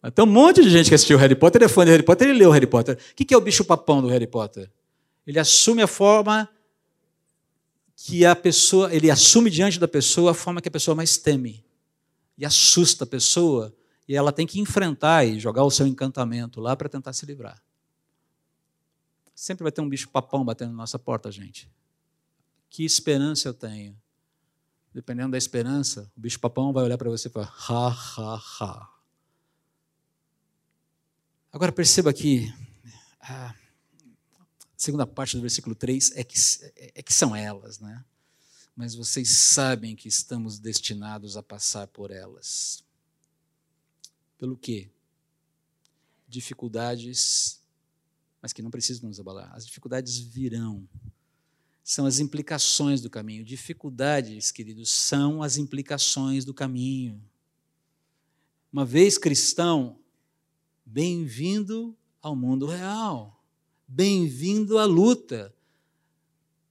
Mas 0.01 0.13
tem 0.13 0.23
um 0.23 0.27
monte 0.27 0.63
de 0.63 0.69
gente 0.69 0.89
que 0.89 0.95
assistiu 0.95 1.17
Harry 1.17 1.35
Potter, 1.35 1.61
é 1.61 1.67
fã 1.67 1.83
de 1.83 1.91
Harry 1.91 2.03
Potter 2.03 2.29
e 2.29 2.33
leu 2.33 2.49
Harry 2.51 2.65
Potter. 2.65 2.95
O 2.95 3.15
que 3.15 3.33
é 3.33 3.37
o 3.37 3.41
bicho 3.41 3.65
papão 3.65 4.01
do 4.01 4.07
Harry 4.07 4.25
Potter? 4.25 4.69
Ele 5.25 5.37
assume 5.37 5.81
a 5.81 5.87
forma 5.87 6.49
que 7.99 8.23
a 8.23 8.36
pessoa, 8.36 8.93
ele 8.93 9.10
assume 9.10 9.49
diante 9.49 9.79
da 9.79 9.88
pessoa 9.88 10.31
a 10.31 10.33
forma 10.36 10.62
que 10.62 10.67
a 10.67 10.71
pessoa 10.71 10.93
mais 10.93 11.17
teme 11.17 11.65
e 12.38 12.45
assusta 12.45 13.05
a 13.05 13.07
pessoa 13.07 13.75
e 14.07 14.15
ela 14.15 14.31
tem 14.31 14.45
que 14.45 14.60
enfrentar 14.60 15.25
e 15.25 15.39
jogar 15.39 15.63
o 15.63 15.71
seu 15.71 15.88
encantamento 15.88 16.62
lá 16.62 16.75
para 16.75 16.88
tentar 16.88 17.12
se 17.12 17.25
livrar. 17.25 17.62
Sempre 19.33 19.63
vai 19.63 19.71
ter 19.71 19.81
um 19.81 19.89
bicho 19.89 20.10
papão 20.10 20.45
batendo 20.45 20.69
na 20.71 20.77
nossa 20.77 20.99
porta, 20.99 21.31
gente. 21.31 21.69
Que 22.69 22.86
esperança 22.86 23.49
eu 23.49 23.53
tenho? 23.53 23.99
Dependendo 24.93 25.31
da 25.31 25.38
esperança, 25.38 26.12
o 26.15 26.21
bicho 26.21 26.39
papão 26.39 26.71
vai 26.71 26.83
olhar 26.83 26.97
para 26.97 27.10
você 27.10 27.27
e 27.27 27.31
falar: 27.31 27.53
ha, 27.67 27.88
ha, 27.89 28.41
ha. 28.60 28.93
Agora 31.51 31.71
perceba 31.71 32.12
aqui, 32.12 32.53
ah, 33.21 33.53
segunda 34.77 35.07
parte 35.07 35.35
do 35.35 35.41
versículo 35.41 35.73
3 35.73 36.11
é 36.15 36.23
que, 36.23 36.37
é 36.75 37.01
que 37.01 37.13
são 37.13 37.35
elas, 37.35 37.79
né? 37.79 38.05
Mas 38.75 38.93
vocês 38.93 39.29
sabem 39.29 39.95
que 39.95 40.07
estamos 40.07 40.59
destinados 40.59 41.35
a 41.35 41.41
passar 41.41 41.87
por 41.87 42.11
elas. 42.11 42.83
Pelo 44.37 44.55
quê? 44.55 44.91
Dificuldades, 46.27 47.59
mas 48.39 48.53
que 48.53 48.61
não 48.61 48.69
precisam 48.69 49.09
nos 49.09 49.19
abalar. 49.19 49.51
As 49.55 49.65
dificuldades 49.65 50.19
virão. 50.19 50.87
São 51.83 52.05
as 52.05 52.19
implicações 52.19 53.01
do 53.01 53.09
caminho. 53.09 53.43
Dificuldades, 53.43 54.51
queridos, 54.51 54.91
são 54.91 55.41
as 55.41 55.57
implicações 55.57 56.45
do 56.45 56.53
caminho. 56.53 57.19
Uma 58.71 58.85
vez 58.85 59.17
cristão, 59.17 59.97
bem-vindo 60.85 61.97
ao 62.21 62.35
mundo 62.35 62.67
real. 62.67 63.37
Bem-vindo 63.88 64.78
à 64.78 64.86
luta. 64.86 65.56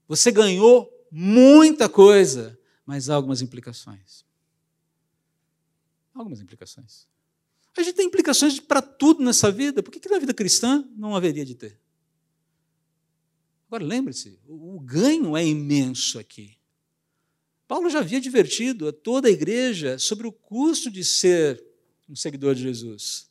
Você 0.06 0.30
ganhou 0.30 0.92
muita 1.10 1.88
coisa, 1.88 2.58
mas 2.84 3.08
há 3.08 3.14
algumas 3.14 3.40
implicações. 3.40 4.24
Algumas 6.14 6.40
implicações. 6.40 7.08
A 7.76 7.82
gente 7.82 7.94
tem 7.94 8.06
implicações 8.06 8.58
para 8.60 8.80
tudo 8.80 9.22
nessa 9.22 9.50
vida, 9.50 9.82
por 9.82 9.90
que, 9.90 10.00
que 10.00 10.08
na 10.08 10.18
vida 10.18 10.32
cristã 10.32 10.88
não 10.96 11.14
haveria 11.14 11.44
de 11.44 11.54
ter? 11.54 11.78
Agora 13.66 13.84
lembre-se, 13.84 14.38
o 14.46 14.80
ganho 14.80 15.36
é 15.36 15.44
imenso 15.44 16.18
aqui. 16.18 16.56
Paulo 17.66 17.90
já 17.90 17.98
havia 17.98 18.18
advertido 18.18 18.88
a 18.88 18.92
toda 18.92 19.28
a 19.28 19.30
igreja 19.30 19.98
sobre 19.98 20.26
o 20.26 20.32
custo 20.32 20.90
de 20.90 21.04
ser 21.04 21.62
um 22.08 22.14
seguidor 22.14 22.54
de 22.54 22.62
Jesus. 22.62 23.28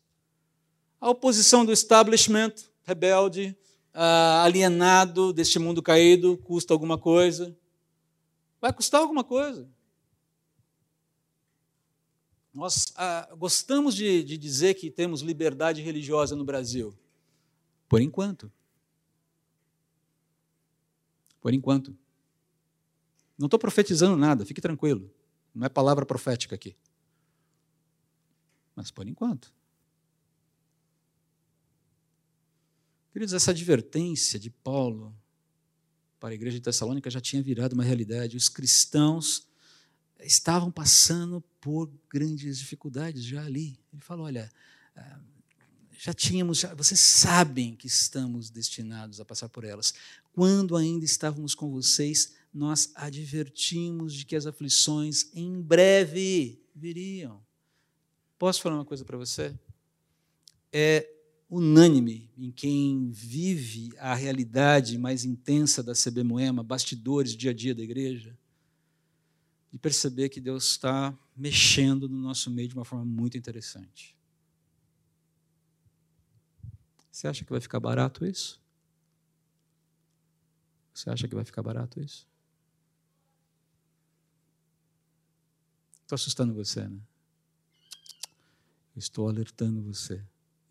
A 1.00 1.10
oposição 1.10 1.65
do 1.65 1.71
establishment 1.71 2.54
rebelde, 2.84 3.58
uh, 3.95 4.43
alienado 4.43 5.31
deste 5.31 5.58
mundo 5.58 5.81
caído, 5.81 6.38
custa 6.38 6.73
alguma 6.73 6.97
coisa. 6.97 7.55
Vai 8.60 8.73
custar 8.73 9.01
alguma 9.01 9.23
coisa. 9.23 9.67
Nós 12.53 12.93
uh, 12.95 13.36
gostamos 13.36 13.95
de, 13.95 14.23
de 14.23 14.38
dizer 14.38 14.75
que 14.75 14.91
temos 14.91 15.21
liberdade 15.21 15.81
religiosa 15.81 16.36
no 16.36 16.45
Brasil. 16.45 16.93
Por 17.88 18.01
enquanto. 18.01 18.51
Por 21.41 21.53
enquanto. 21.53 21.95
Não 23.38 23.47
estou 23.47 23.60
profetizando 23.60 24.17
nada, 24.17 24.45
fique 24.45 24.62
tranquilo. 24.62 25.12
Não 25.53 25.65
é 25.65 25.69
palavra 25.69 26.05
profética 26.05 26.55
aqui. 26.55 26.75
Mas 28.75 28.91
por 28.91 29.08
enquanto. 29.08 29.53
Queridos, 33.15 33.34
essa 33.34 33.51
advertência 33.51 34.38
de 34.38 34.49
Paulo 34.49 35.15
para 36.19 36.32
a 36.32 36.36
igreja 36.36 36.58
de 36.58 36.63
Tessalônica 36.63 37.10
já 37.10 37.21
tinha 37.21 37.41
virado 37.41 37.71
uma 37.71 37.82
realidade. 37.82 38.36
Os 38.36 38.49
cristãos 38.49 39.47
estavam 40.19 40.69
passando 40.69 41.39
por 41.62 41.89
grandes 42.10 42.60
dificuldades 42.60 43.23
já 43.23 43.45
ali. 43.45 43.80
Ele 43.93 44.01
falou: 44.01 44.25
olha, 44.25 44.51
ah, 44.97 45.21
já 45.97 46.13
tínhamos, 46.13 46.60
já, 46.60 46.73
vocês 46.73 46.99
sabem 46.99 47.73
que 47.73 47.88
estamos 47.88 48.49
destinados 48.49 49.21
a 49.21 49.23
passar 49.23 49.47
por 49.47 49.63
elas. 49.63 49.93
Quando 50.34 50.75
ainda 50.75 51.06
estávamos 51.06 51.56
com 51.56 51.71
vocês, 51.71 52.34
nós 52.54 52.91
advertimos 52.95 54.13
de 54.13 54.25
que 54.25 54.36
as 54.36 54.45
aflições 54.45 55.30
em 55.34 55.62
breve 55.62 56.62
viriam. 56.75 57.41
Posso 58.38 58.62
falar 58.62 58.75
uma 58.75 58.84
coisa 58.84 59.06
para 59.06 59.15
você? 59.15 59.58
É 60.69 61.14
unânime 61.49 62.29
em 62.38 62.51
quem 62.51 63.10
vive 63.12 63.93
a 63.97 64.13
realidade 64.13 64.97
mais 64.97 65.25
intensa 65.25 65.84
da 65.84 65.93
CB 65.93 66.23
Moema, 66.23 66.63
bastidores, 66.63 67.36
dia 67.36 67.51
a 67.51 67.53
dia 67.53 67.75
da 67.75 67.84
igreja, 67.84 68.38
de 69.71 69.77
perceber 69.77 70.29
que 70.29 70.41
Deus 70.41 70.65
está 70.65 71.17
mexendo 71.36 72.08
no 72.08 72.17
nosso 72.17 72.49
meio 72.49 72.67
de 72.67 72.75
uma 72.75 72.86
forma 72.86 73.05
muito 73.05 73.38
interessante. 73.38 74.15
Você 77.12 77.27
acha 77.27 77.45
que 77.45 77.51
vai 77.51 77.62
ficar 77.62 77.79
barato 77.79 78.25
isso? 78.25 78.62
Você 80.93 81.10
acha 81.10 81.27
que 81.27 81.36
vai 81.36 81.45
ficar 81.45 81.62
barato 81.62 81.99
isso? 82.01 82.27
Estou 86.01 86.15
assustando 86.15 86.53
você, 86.53 86.88
né? 86.88 86.99
Estou 88.95 89.27
alertando 89.27 89.81
você. 89.81 90.23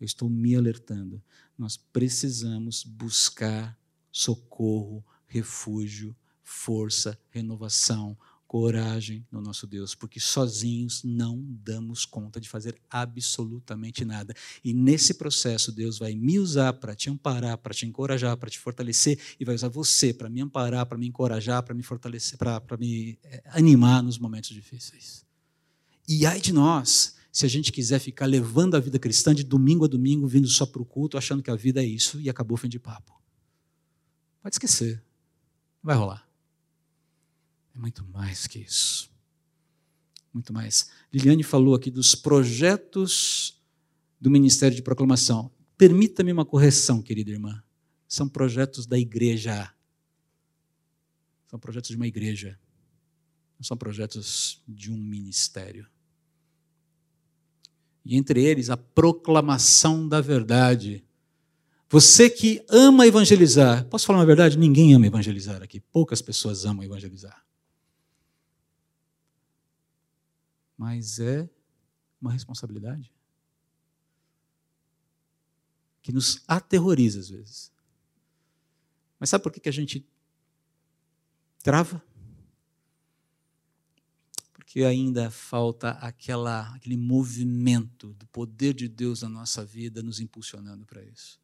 Eu 0.05 0.07
estou 0.07 0.29
me 0.29 0.55
alertando. 0.55 1.19
Nós 1.57 1.77
precisamos 1.77 2.83
buscar 2.83 3.75
socorro, 4.11 5.03
refúgio, 5.25 6.15
força, 6.43 7.19
renovação, 7.31 8.15
coragem 8.47 9.25
no 9.31 9.41
nosso 9.41 9.65
Deus, 9.65 9.95
porque 9.95 10.19
sozinhos 10.19 11.03
não 11.03 11.43
damos 11.43 12.05
conta 12.05 12.39
de 12.39 12.47
fazer 12.47 12.79
absolutamente 12.87 14.05
nada. 14.05 14.35
E 14.63 14.75
nesse 14.75 15.15
processo, 15.15 15.71
Deus 15.71 15.97
vai 15.97 16.13
me 16.13 16.37
usar 16.37 16.73
para 16.73 16.93
te 16.93 17.09
amparar, 17.09 17.57
para 17.57 17.73
te 17.73 17.87
encorajar, 17.87 18.37
para 18.37 18.51
te 18.51 18.59
fortalecer, 18.59 19.19
e 19.39 19.43
vai 19.43 19.55
usar 19.55 19.69
você 19.69 20.13
para 20.13 20.29
me 20.29 20.39
amparar, 20.39 20.85
para 20.85 20.99
me 20.99 21.07
encorajar, 21.07 21.63
para 21.63 21.73
me 21.73 21.81
fortalecer, 21.81 22.37
para 22.37 22.77
me 22.77 23.17
eh, 23.23 23.41
animar 23.47 24.03
nos 24.03 24.19
momentos 24.19 24.51
difíceis. 24.51 25.25
E 26.07 26.27
ai 26.27 26.39
de 26.39 26.53
nós 26.53 27.15
se 27.35 27.45
a 27.45 27.49
gente 27.49 27.69
quiser 27.69 27.99
ficar 27.99 28.27
levando 28.27 28.75
a 28.75 28.79
vida 28.79 28.97
cristã 28.97 29.35
de 29.35 29.43
domingo 29.43 29.83
a 29.83 29.89
domingo, 29.89 30.25
vindo 30.25 30.47
só 30.47 30.65
para 30.65 30.81
o 30.81 30.85
culto, 30.85 31.17
achando 31.17 31.43
que 31.43 31.51
a 31.51 31.55
vida 31.55 31.83
é 31.83 31.85
isso 31.85 32.17
e 32.21 32.29
acabou 32.29 32.55
o 32.55 32.57
fim 32.57 32.69
de 32.69 32.79
papo. 32.79 33.21
Pode 34.41 34.55
esquecer. 34.55 35.03
Não 35.83 35.89
vai 35.89 35.97
rolar. 35.97 36.25
É 37.75 37.77
muito 37.77 38.05
mais 38.05 38.47
que 38.47 38.59
isso. 38.59 39.11
Muito 40.33 40.53
mais. 40.53 40.89
Liliane 41.11 41.43
falou 41.43 41.75
aqui 41.75 41.91
dos 41.91 42.15
projetos 42.15 43.61
do 44.17 44.31
Ministério 44.31 44.73
de 44.73 44.81
Proclamação. 44.81 45.51
Permita-me 45.77 46.31
uma 46.31 46.45
correção, 46.45 47.01
querida 47.01 47.31
irmã. 47.31 47.61
São 48.07 48.29
projetos 48.29 48.85
da 48.85 48.97
igreja. 48.97 49.73
São 51.47 51.59
projetos 51.59 51.89
de 51.89 51.97
uma 51.97 52.07
igreja. 52.07 52.57
Não 53.59 53.65
são 53.65 53.75
projetos 53.75 54.63
de 54.65 54.89
um 54.89 54.97
ministério 54.97 55.85
e 58.05 58.15
entre 58.15 58.43
eles 58.43 58.69
a 58.69 58.77
proclamação 58.77 60.07
da 60.07 60.21
verdade. 60.21 61.03
Você 61.89 62.29
que 62.29 62.63
ama 62.69 63.07
evangelizar, 63.07 63.85
posso 63.85 64.05
falar 64.05 64.19
uma 64.19 64.25
verdade? 64.25 64.57
Ninguém 64.57 64.93
ama 64.93 65.07
evangelizar 65.07 65.63
aqui, 65.63 65.79
poucas 65.79 66.21
pessoas 66.21 66.65
amam 66.65 66.83
evangelizar. 66.83 67.43
Mas 70.77 71.19
é 71.19 71.49
uma 72.21 72.31
responsabilidade 72.31 73.11
que 76.01 76.11
nos 76.11 76.43
aterroriza 76.47 77.19
às 77.19 77.29
vezes. 77.29 77.71
Mas 79.19 79.29
sabe 79.29 79.43
por 79.43 79.51
que 79.51 79.67
a 79.67 79.71
gente 79.71 80.07
trava? 81.63 82.03
Que 84.75 84.83
ainda 84.83 85.31
falta 85.31 85.91
aquela, 85.91 86.75
aquele 86.75 86.97
movimento 86.97 88.13
do 88.15 88.27
poder 88.27 88.73
de 88.73 88.89
Deus 88.89 89.21
na 89.21 89.29
nossa 89.29 89.63
vida 89.63 90.03
nos 90.03 90.19
impulsionando 90.19 90.85
para 90.85 91.01
isso. 91.01 91.39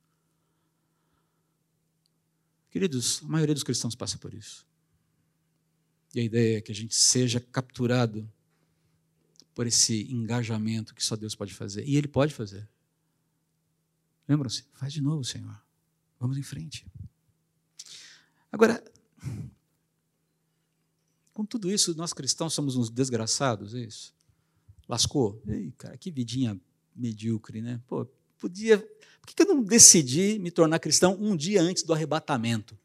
Queridos, 2.69 3.23
a 3.23 3.27
maioria 3.29 3.53
dos 3.53 3.63
cristãos 3.63 3.95
passa 3.95 4.17
por 4.17 4.33
isso. 4.33 4.67
E 6.13 6.19
a 6.19 6.23
ideia 6.23 6.57
é 6.57 6.61
que 6.61 6.73
a 6.73 6.75
gente 6.75 6.93
seja 6.93 7.39
capturado 7.39 8.29
por 9.55 9.65
esse 9.65 10.11
engajamento 10.11 10.93
que 10.93 11.01
só 11.01 11.15
Deus 11.15 11.33
pode 11.33 11.53
fazer. 11.53 11.87
E 11.87 11.95
Ele 11.95 12.09
pode 12.09 12.33
fazer. 12.33 12.67
Lembram-se? 14.27 14.65
Faz 14.73 14.91
de 14.91 14.99
novo, 14.99 15.23
Senhor. 15.23 15.57
Vamos 16.19 16.37
em 16.37 16.43
frente. 16.43 16.85
Agora, 18.51 18.83
com 21.41 21.45
tudo 21.45 21.71
isso, 21.71 21.95
nós 21.97 22.13
cristãos 22.13 22.53
somos 22.53 22.75
uns 22.75 22.89
desgraçados, 22.89 23.73
é 23.73 23.79
isso? 23.79 24.13
Lascou? 24.87 25.41
Ei, 25.47 25.73
cara, 25.77 25.97
que 25.97 26.11
vidinha 26.11 26.59
medíocre, 26.95 27.61
né? 27.61 27.79
Pô, 27.87 28.05
podia. 28.37 28.77
Por 29.19 29.33
que 29.33 29.41
eu 29.41 29.47
não 29.47 29.63
decidi 29.63 30.37
me 30.39 30.51
tornar 30.51 30.79
cristão 30.79 31.17
um 31.19 31.35
dia 31.35 31.61
antes 31.61 31.83
do 31.83 31.93
arrebatamento? 31.93 32.77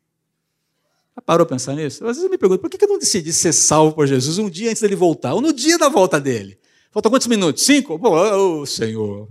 Já 1.14 1.20
parou 1.20 1.44
a 1.44 1.48
pensar 1.48 1.74
nisso? 1.74 2.04
Às 2.04 2.16
vezes 2.16 2.24
eu 2.24 2.30
me 2.30 2.38
pergunto, 2.38 2.60
por 2.60 2.70
que 2.70 2.82
eu 2.82 2.88
não 2.88 2.98
decidi 2.98 3.32
ser 3.32 3.52
salvo 3.52 3.94
por 3.94 4.06
Jesus 4.06 4.38
um 4.38 4.48
dia 4.48 4.70
antes 4.70 4.80
dele 4.80 4.96
voltar? 4.96 5.34
Ou 5.34 5.40
no 5.40 5.52
dia 5.52 5.76
da 5.76 5.88
volta 5.88 6.18
dele? 6.20 6.58
Faltam 6.90 7.10
quantos 7.10 7.26
minutos? 7.26 7.62
Cinco? 7.62 7.98
Pô, 7.98 8.60
oh, 8.60 8.64
Senhor. 8.64 9.28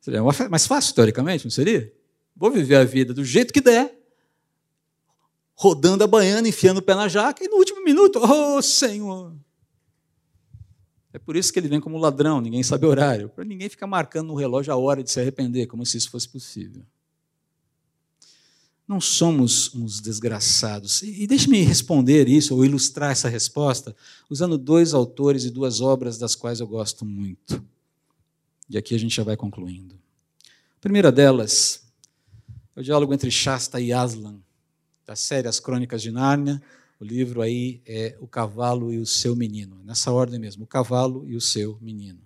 Seria 0.00 0.22
mais 0.48 0.66
fácil, 0.66 0.94
teoricamente, 0.94 1.44
não 1.44 1.50
seria? 1.50 1.92
Vou 2.36 2.50
viver 2.50 2.76
a 2.76 2.84
vida 2.84 3.12
do 3.12 3.24
jeito 3.24 3.52
que 3.52 3.60
der 3.60 3.97
rodando 5.60 6.04
a 6.04 6.06
baiana, 6.06 6.46
enfiando 6.46 6.78
o 6.78 6.82
pé 6.82 6.94
na 6.94 7.08
jaca, 7.08 7.42
e 7.44 7.48
no 7.48 7.56
último 7.56 7.82
minuto, 7.82 8.20
oh 8.22 8.62
Senhor! 8.62 9.34
É 11.12 11.18
por 11.18 11.34
isso 11.34 11.52
que 11.52 11.58
ele 11.58 11.66
vem 11.66 11.80
como 11.80 11.98
ladrão, 11.98 12.40
ninguém 12.40 12.62
sabe 12.62 12.86
o 12.86 12.88
horário, 12.88 13.28
para 13.28 13.44
ninguém 13.44 13.68
ficar 13.68 13.88
marcando 13.88 14.28
no 14.28 14.36
relógio 14.36 14.72
a 14.72 14.76
hora 14.76 15.02
de 15.02 15.10
se 15.10 15.18
arrepender, 15.18 15.66
como 15.66 15.84
se 15.84 15.96
isso 15.96 16.10
fosse 16.10 16.28
possível. 16.28 16.84
não 18.86 19.00
somos 19.00 19.74
uns 19.74 20.00
desgraçados. 20.00 21.02
E, 21.02 21.24
e 21.24 21.26
deixe-me 21.26 21.60
responder 21.62 22.28
isso, 22.28 22.54
ou 22.54 22.64
ilustrar 22.64 23.10
essa 23.10 23.28
resposta, 23.28 23.96
usando 24.30 24.56
dois 24.56 24.94
autores 24.94 25.44
e 25.44 25.50
duas 25.50 25.80
obras 25.80 26.18
das 26.18 26.36
quais 26.36 26.60
eu 26.60 26.68
gosto 26.68 27.04
muito. 27.04 27.60
E 28.70 28.78
aqui 28.78 28.94
a 28.94 28.98
gente 28.98 29.16
já 29.16 29.24
vai 29.24 29.36
concluindo. 29.36 29.96
A 30.76 30.80
primeira 30.80 31.10
delas 31.10 31.82
é 32.76 32.80
o 32.80 32.82
diálogo 32.84 33.12
entre 33.12 33.28
Shasta 33.28 33.80
e 33.80 33.92
Aslan, 33.92 34.40
da 35.08 35.16
série 35.16 35.48
As 35.48 35.58
Crônicas 35.58 36.02
de 36.02 36.10
Nárnia. 36.10 36.62
O 37.00 37.04
livro 37.04 37.40
aí 37.40 37.80
é 37.86 38.14
O 38.20 38.26
Cavalo 38.26 38.92
e 38.92 38.98
o 38.98 39.06
Seu 39.06 39.34
Menino. 39.34 39.80
Nessa 39.82 40.12
ordem 40.12 40.38
mesmo, 40.38 40.64
O 40.64 40.66
Cavalo 40.66 41.26
e 41.26 41.34
o 41.34 41.40
Seu 41.40 41.78
Menino. 41.80 42.20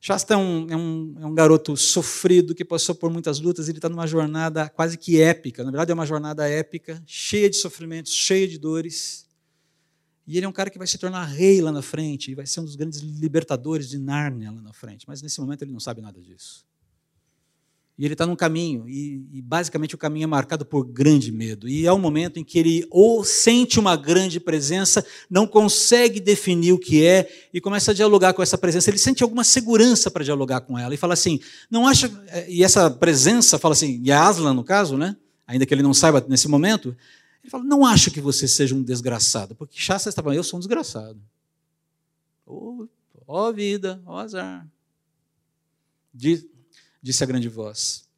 Shasta 0.00 0.34
é 0.34 0.36
um, 0.36 0.70
é, 0.70 0.76
um, 0.76 1.14
é 1.18 1.26
um, 1.26 1.34
garoto 1.34 1.76
sofrido 1.76 2.54
que 2.54 2.64
passou 2.64 2.94
por 2.94 3.10
muitas 3.10 3.40
lutas, 3.40 3.68
ele 3.68 3.78
está 3.78 3.88
numa 3.88 4.06
jornada 4.06 4.68
quase 4.68 4.96
que 4.96 5.20
épica. 5.20 5.64
Na 5.64 5.72
verdade, 5.72 5.90
é 5.90 5.94
uma 5.94 6.06
jornada 6.06 6.48
épica, 6.48 7.02
cheia 7.04 7.50
de 7.50 7.56
sofrimentos, 7.56 8.12
cheia 8.12 8.46
de 8.46 8.56
dores. 8.56 9.26
E 10.26 10.36
ele 10.36 10.46
é 10.46 10.48
um 10.48 10.52
cara 10.52 10.70
que 10.70 10.78
vai 10.78 10.86
se 10.86 10.98
tornar 10.98 11.24
rei 11.24 11.60
lá 11.60 11.72
na 11.72 11.82
frente, 11.82 12.30
e 12.30 12.34
vai 12.34 12.46
ser 12.46 12.60
um 12.60 12.64
dos 12.64 12.76
grandes 12.76 13.00
libertadores 13.00 13.88
de 13.88 13.98
Nárnia 13.98 14.52
lá 14.52 14.62
na 14.62 14.72
frente. 14.72 15.04
Mas 15.08 15.20
nesse 15.20 15.40
momento 15.40 15.62
ele 15.62 15.72
não 15.72 15.80
sabe 15.80 16.00
nada 16.00 16.20
disso. 16.20 16.64
E 17.96 18.04
ele 18.04 18.14
está 18.14 18.26
num 18.26 18.34
caminho, 18.34 18.88
e, 18.88 19.24
e, 19.32 19.40
basicamente 19.40 19.94
o 19.94 19.98
caminho 19.98 20.24
é 20.24 20.26
marcado 20.26 20.66
por 20.66 20.84
grande 20.84 21.30
medo. 21.30 21.68
E 21.68 21.86
é 21.86 21.92
um 21.92 21.98
momento 21.98 22.40
em 22.40 22.44
que 22.44 22.58
ele 22.58 22.84
ou 22.90 23.22
sente 23.22 23.78
uma 23.78 23.94
grande 23.94 24.40
presença, 24.40 25.06
não 25.30 25.46
consegue 25.46 26.18
definir 26.18 26.72
o 26.72 26.78
que 26.78 27.06
é, 27.06 27.30
e 27.52 27.60
começa 27.60 27.92
a 27.92 27.94
dialogar 27.94 28.32
com 28.32 28.42
essa 28.42 28.58
presença. 28.58 28.90
Ele 28.90 28.98
sente 28.98 29.22
alguma 29.22 29.44
segurança 29.44 30.10
para 30.10 30.24
dialogar 30.24 30.62
com 30.62 30.76
ela, 30.76 30.92
e 30.92 30.96
fala 30.96 31.14
assim: 31.14 31.38
não 31.70 31.86
acha. 31.86 32.10
Eh, 32.26 32.46
e 32.48 32.64
essa 32.64 32.90
presença 32.90 33.60
fala 33.60 33.74
assim, 33.74 34.00
e 34.02 34.10
a 34.10 34.26
Aslan, 34.26 34.54
no 34.54 34.64
caso, 34.64 34.96
né? 34.96 35.16
ainda 35.46 35.66
que 35.66 35.74
ele 35.74 35.82
não 35.82 35.94
saiba 35.94 36.24
nesse 36.28 36.48
momento, 36.48 36.96
ele 37.42 37.50
fala: 37.50 37.64
não 37.64 37.84
acho 37.84 38.10
que 38.10 38.20
você 38.20 38.48
seja 38.48 38.74
um 38.74 38.82
desgraçado, 38.82 39.54
porque 39.54 39.78
Shasta 39.78 40.08
estava, 40.08 40.34
eu 40.34 40.42
sou 40.42 40.56
um 40.56 40.60
desgraçado. 40.60 41.20
Ó 42.46 42.52
oh, 42.54 42.88
oh 43.26 43.52
vida, 43.52 44.02
ó 44.06 44.14
oh 44.14 44.18
azar. 44.18 44.66
Diz, 46.12 46.46
disse 47.04 47.22
a 47.22 47.26
grande 47.26 47.50
voz. 47.50 48.08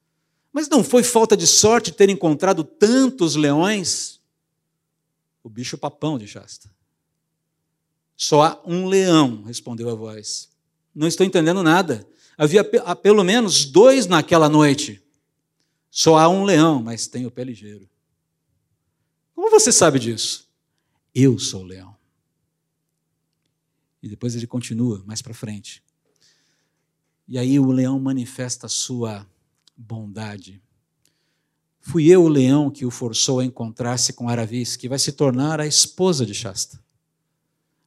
Mas 0.52 0.68
não 0.68 0.84
foi 0.84 1.02
falta 1.02 1.36
de 1.36 1.44
sorte 1.44 1.90
ter 1.90 2.08
encontrado 2.08 2.62
tantos 2.62 3.34
leões? 3.34 4.20
O 5.42 5.50
bicho 5.50 5.76
papão 5.76 6.16
de 6.16 6.26
Shasta. 6.28 6.70
Só 8.16 8.42
há 8.42 8.62
um 8.64 8.86
leão, 8.86 9.42
respondeu 9.42 9.90
a 9.90 9.94
voz. 9.94 10.48
Não 10.94 11.08
estou 11.08 11.26
entendendo 11.26 11.64
nada. 11.64 12.08
Havia 12.38 12.62
pelo 12.62 13.24
menos 13.24 13.64
dois 13.64 14.06
naquela 14.06 14.48
noite. 14.48 15.02
Só 15.90 16.16
há 16.16 16.28
um 16.28 16.44
leão, 16.44 16.80
mas 16.80 17.08
tem 17.08 17.26
o 17.26 17.30
pé 17.30 17.42
ligeiro. 17.42 17.88
Como 19.34 19.50
você 19.50 19.72
sabe 19.72 19.98
disso? 19.98 20.48
Eu 21.12 21.40
sou 21.40 21.62
o 21.62 21.66
leão. 21.66 21.96
E 24.00 24.08
depois 24.08 24.36
ele 24.36 24.46
continua 24.46 25.02
mais 25.04 25.20
para 25.20 25.34
frente. 25.34 25.82
E 27.28 27.38
aí 27.38 27.58
o 27.58 27.72
leão 27.72 27.98
manifesta 27.98 28.66
a 28.66 28.68
sua 28.68 29.26
bondade. 29.76 30.62
Fui 31.80 32.06
eu 32.06 32.24
o 32.24 32.28
leão 32.28 32.70
que 32.70 32.86
o 32.86 32.90
forçou 32.90 33.40
a 33.40 33.44
encontrar-se 33.44 34.12
com 34.12 34.28
Aravis, 34.28 34.76
que 34.76 34.88
vai 34.88 34.98
se 34.98 35.12
tornar 35.12 35.60
a 35.60 35.66
esposa 35.66 36.24
de 36.24 36.34
Shasta. 36.34 36.80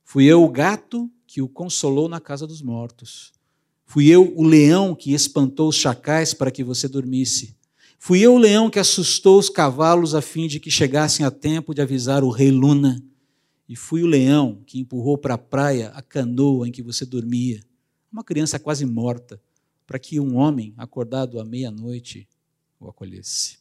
Fui 0.03 0.25
eu 0.25 0.43
o 0.43 0.49
gato 0.49 1.09
que 1.25 1.41
o 1.41 1.47
consolou 1.47 2.09
na 2.09 2.19
casa 2.19 2.45
dos 2.45 2.61
mortos. 2.61 3.31
Fui 3.85 4.07
eu 4.07 4.33
o 4.35 4.43
leão 4.43 4.93
que 4.93 5.13
espantou 5.13 5.69
os 5.69 5.75
chacais 5.75 6.33
para 6.33 6.51
que 6.51 6.63
você 6.63 6.87
dormisse. 6.87 7.55
Fui 7.97 8.19
eu 8.19 8.35
o 8.35 8.37
leão 8.37 8.69
que 8.69 8.79
assustou 8.79 9.39
os 9.39 9.49
cavalos 9.49 10.13
a 10.13 10.21
fim 10.21 10.47
de 10.47 10.59
que 10.59 10.71
chegassem 10.71 11.25
a 11.25 11.31
tempo 11.31 11.73
de 11.73 11.81
avisar 11.81 12.23
o 12.23 12.29
rei 12.29 12.51
Luna. 12.51 13.01
E 13.67 13.75
fui 13.75 14.03
o 14.03 14.07
leão 14.07 14.61
que 14.65 14.79
empurrou 14.79 15.17
para 15.17 15.35
a 15.35 15.37
praia 15.37 15.89
a 15.89 16.01
canoa 16.01 16.67
em 16.67 16.71
que 16.71 16.81
você 16.81 17.05
dormia 17.05 17.61
uma 18.11 18.23
criança 18.23 18.59
quase 18.59 18.85
morta, 18.85 19.41
para 19.85 19.99
que 19.99 20.19
um 20.19 20.37
homem 20.37 20.73
acordado 20.77 21.39
à 21.39 21.45
meia-noite 21.45 22.27
o 22.79 22.87
acolhesse. 22.87 23.59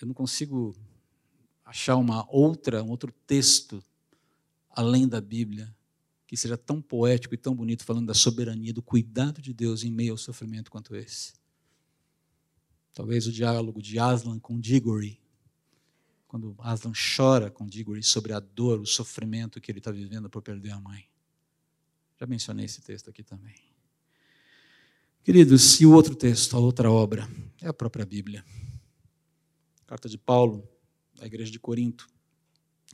Eu 0.00 0.06
não 0.06 0.14
consigo 0.14 0.74
achar 1.64 1.96
uma 1.96 2.26
outra, 2.30 2.82
um 2.82 2.90
outro 2.90 3.12
texto 3.26 3.82
além 4.70 5.06
da 5.06 5.20
Bíblia 5.20 5.74
que 6.26 6.36
seja 6.36 6.56
tão 6.56 6.80
poético 6.80 7.34
e 7.34 7.36
tão 7.36 7.54
bonito 7.54 7.84
falando 7.84 8.06
da 8.06 8.14
soberania, 8.14 8.72
do 8.72 8.80
cuidado 8.80 9.42
de 9.42 9.52
Deus 9.52 9.82
em 9.82 9.90
meio 9.90 10.12
ao 10.12 10.16
sofrimento 10.16 10.70
quanto 10.70 10.94
esse. 10.94 11.34
Talvez 12.94 13.26
o 13.26 13.32
diálogo 13.32 13.82
de 13.82 13.98
Aslan 13.98 14.38
com 14.38 14.60
Diggory, 14.60 15.20
quando 16.30 16.54
Aslan 16.60 16.92
chora 16.94 17.50
com 17.50 17.66
Diggory 17.66 18.04
sobre 18.04 18.32
a 18.32 18.38
dor, 18.38 18.78
o 18.78 18.86
sofrimento 18.86 19.60
que 19.60 19.68
ele 19.68 19.80
está 19.80 19.90
vivendo 19.90 20.30
por 20.30 20.40
perder 20.40 20.70
a 20.70 20.78
mãe. 20.78 21.04
Já 22.20 22.24
mencionei 22.24 22.66
esse 22.66 22.80
texto 22.80 23.10
aqui 23.10 23.24
também. 23.24 23.56
Queridos, 25.24 25.80
e 25.80 25.86
o 25.86 25.92
outro 25.92 26.14
texto, 26.14 26.56
a 26.56 26.60
outra 26.60 26.88
obra, 26.88 27.28
é 27.60 27.66
a 27.66 27.72
própria 27.72 28.06
Bíblia. 28.06 28.44
Carta 29.88 30.08
de 30.08 30.16
Paulo, 30.16 30.62
à 31.18 31.26
igreja 31.26 31.50
de 31.50 31.58
Corinto, 31.58 32.08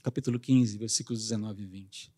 capítulo 0.03 0.41
15, 0.41 0.79
versículos 0.79 1.21
19 1.21 1.63
e 1.63 1.67
20. 1.67 2.15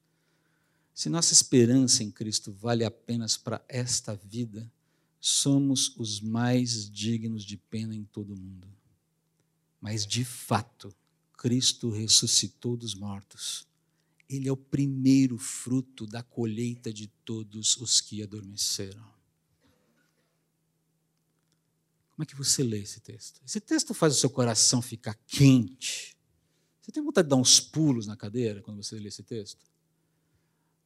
Se 0.94 1.08
nossa 1.08 1.32
esperança 1.32 2.04
em 2.04 2.12
Cristo 2.12 2.52
vale 2.52 2.84
apenas 2.84 3.36
para 3.36 3.60
esta 3.66 4.14
vida, 4.14 4.70
somos 5.18 5.96
os 5.96 6.20
mais 6.20 6.88
dignos 6.88 7.44
de 7.44 7.56
pena 7.56 7.92
em 7.92 8.04
todo 8.04 8.34
o 8.34 8.38
mundo. 8.38 8.68
Mas, 9.80 10.06
de 10.06 10.24
fato, 10.24 10.94
Cristo 11.38 11.88
ressuscitou 11.88 12.76
dos 12.76 12.96
mortos. 12.96 13.64
Ele 14.28 14.48
é 14.48 14.52
o 14.52 14.56
primeiro 14.56 15.38
fruto 15.38 16.04
da 16.04 16.20
colheita 16.20 16.92
de 16.92 17.06
todos 17.24 17.76
os 17.76 18.00
que 18.00 18.22
adormeceram. 18.22 19.06
Como 22.10 22.24
é 22.24 22.26
que 22.26 22.34
você 22.34 22.64
lê 22.64 22.80
esse 22.80 22.98
texto? 22.98 23.40
Esse 23.46 23.60
texto 23.60 23.94
faz 23.94 24.16
o 24.16 24.18
seu 24.18 24.28
coração 24.28 24.82
ficar 24.82 25.14
quente. 25.28 26.16
Você 26.82 26.90
tem 26.90 27.02
vontade 27.02 27.26
de 27.26 27.30
dar 27.30 27.36
uns 27.36 27.60
pulos 27.60 28.08
na 28.08 28.16
cadeira 28.16 28.60
quando 28.60 28.82
você 28.82 28.98
lê 28.98 29.06
esse 29.06 29.22
texto? 29.22 29.64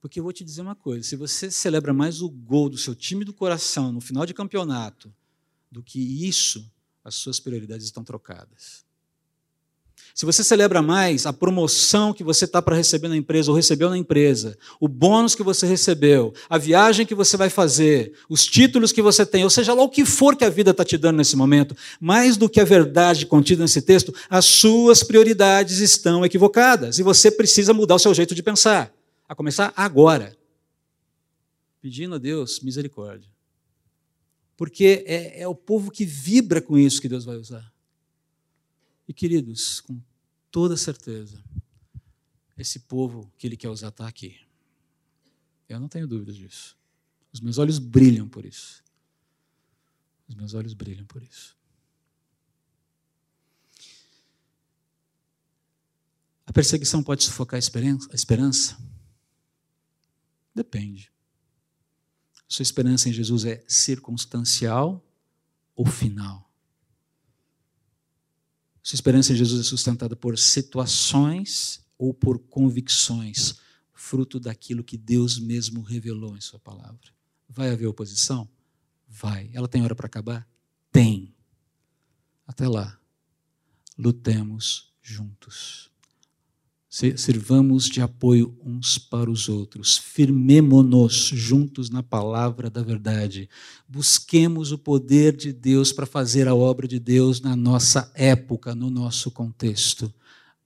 Porque 0.03 0.21
eu 0.21 0.25
vou 0.25 0.35
te 0.35 0.45
dizer 0.45 0.61
uma 0.61 0.77
coisa: 0.77 1.09
se 1.09 1.17
você 1.17 1.51
celebra 1.51 1.95
mais 1.95 2.21
o 2.21 2.29
gol 2.29 2.69
do 2.69 2.77
seu 2.77 2.95
time 2.95 3.25
do 3.25 3.33
coração 3.33 3.91
no 3.91 4.03
final 4.03 4.27
de 4.27 4.35
campeonato 4.35 5.13
do 5.71 5.83
que 5.83 5.99
isso, 5.99 6.71
as 7.03 7.15
suas 7.15 7.41
prioridades 7.41 7.87
estão 7.87 8.05
trocadas. 8.05 8.85
Se 10.15 10.27
você 10.27 10.45
celebra 10.45 10.83
mais 10.83 11.25
a 11.25 11.33
promoção 11.33 12.13
que 12.13 12.23
você 12.23 12.45
está 12.45 12.61
para 12.61 12.77
receber 12.77 13.09
na 13.09 13.17
empresa 13.17 13.51
ou 13.51 13.57
recebeu 13.57 13.89
na 13.89 13.97
empresa, 13.97 14.59
o 14.79 14.87
bônus 14.87 15.35
que 15.35 15.43
você 15.43 15.67
recebeu, 15.67 16.35
a 16.51 16.59
viagem 16.59 17.07
que 17.07 17.15
você 17.15 17.37
vai 17.37 17.49
fazer, 17.49 18.13
os 18.29 18.45
títulos 18.45 18.93
que 18.93 19.01
você 19.01 19.25
tem, 19.25 19.43
ou 19.43 19.49
seja 19.49 19.73
lá 19.73 19.83
o 19.83 19.89
que 19.89 20.05
for 20.05 20.37
que 20.37 20.45
a 20.45 20.51
vida 20.51 20.71
está 20.71 20.85
te 20.85 20.99
dando 20.99 21.17
nesse 21.17 21.35
momento, 21.35 21.75
mais 21.99 22.37
do 22.37 22.49
que 22.49 22.61
a 22.61 22.65
verdade 22.65 23.25
contida 23.25 23.63
nesse 23.63 23.81
texto, 23.81 24.15
as 24.29 24.45
suas 24.45 25.03
prioridades 25.03 25.79
estão 25.79 26.25
equivocadas 26.25 26.99
e 26.99 27.03
você 27.03 27.31
precisa 27.31 27.73
mudar 27.73 27.95
o 27.95 27.99
seu 27.99 28.13
jeito 28.13 28.35
de 28.35 28.43
pensar, 28.43 28.93
a 29.27 29.35
começar 29.35 29.73
agora, 29.75 30.37
pedindo 31.81 32.17
a 32.17 32.19
Deus 32.19 32.61
misericórdia. 32.61 33.31
Porque 34.59 35.05
é, 35.07 35.41
é 35.41 35.49
o 35.49 35.55
povo 35.55 35.91
que 35.91 36.05
vibra 36.05 36.61
com 36.61 36.77
isso 36.77 37.01
que 37.01 37.09
Deus 37.09 37.25
vai 37.25 37.37
usar. 37.37 37.72
E 39.13 39.15
queridos, 39.15 39.79
com 39.83 40.01
toda 40.51 40.75
certeza, 40.75 41.45
esse 42.57 42.81
povo 42.81 43.31
que 43.37 43.47
ele 43.47 43.59
quer 43.59 43.69
usar 43.69 43.89
está 43.89 44.09
aqui. 44.09 44.41
Eu 45.69 45.79
não 45.79 45.87
tenho 45.87 46.09
dúvidas 46.09 46.35
disso. 46.35 46.75
Os 47.31 47.39
meus 47.39 47.59
olhos 47.59 47.79
brilham 47.79 48.27
por 48.27 48.47
isso. 48.47 48.83
Os 50.27 50.35
meus 50.35 50.55
olhos 50.55 50.73
brilham 50.73 51.05
por 51.05 51.23
isso. 51.23 51.55
A 56.47 56.53
perseguição 56.55 57.03
pode 57.03 57.23
sufocar 57.23 57.59
a 57.59 58.15
esperança? 58.15 58.79
Depende. 60.55 61.13
Sua 62.49 62.63
esperança 62.63 63.11
em 63.11 63.13
Jesus 63.13 63.45
é 63.45 63.63
circunstancial 63.69 65.07
ou 65.77 65.85
final? 65.85 66.51
Sua 68.83 68.97
esperança 68.97 69.33
em 69.33 69.37
Jesus 69.37 69.61
é 69.61 69.69
sustentada 69.69 70.17
por 70.17 70.37
situações 70.37 71.85
ou 71.97 72.13
por 72.13 72.39
convicções, 72.39 73.55
fruto 73.93 74.41
daquilo 74.41 74.83
que 74.83 74.97
Deus 74.97 75.39
mesmo 75.39 75.83
revelou 75.83 76.37
em 76.37 76.41
Sua 76.41 76.59
palavra. 76.59 77.13
Vai 77.49 77.71
haver 77.71 77.87
oposição? 77.87 78.49
Vai. 79.07 79.51
Ela 79.53 79.69
tem 79.69 79.83
hora 79.85 79.95
para 79.95 80.07
acabar? 80.07 80.49
Tem. 80.91 81.33
Até 82.47 82.67
lá, 82.67 82.99
lutemos 83.97 84.93
juntos. 85.01 85.92
Sirvamos 86.93 87.87
de 87.87 88.03
apoio 88.03 88.55
uns 88.63 88.99
para 88.99 89.31
os 89.31 89.49
outros. 89.49 89.97
Firmemo-nos 89.97 91.31
juntos 91.33 91.89
na 91.89 92.03
palavra 92.03 92.69
da 92.69 92.83
verdade. 92.83 93.49
Busquemos 93.89 94.73
o 94.73 94.79
poder 94.79 95.35
de 95.35 95.55
Deus 95.55 95.91
para 95.91 96.05
fazer 96.05 96.47
a 96.47 96.55
obra 96.55 96.87
de 96.87 96.99
Deus 96.99 97.41
na 97.41 97.57
nossa 97.57 98.13
época, 98.15 98.75
no 98.75 98.91
nosso 98.91 99.31
contexto. 99.31 100.13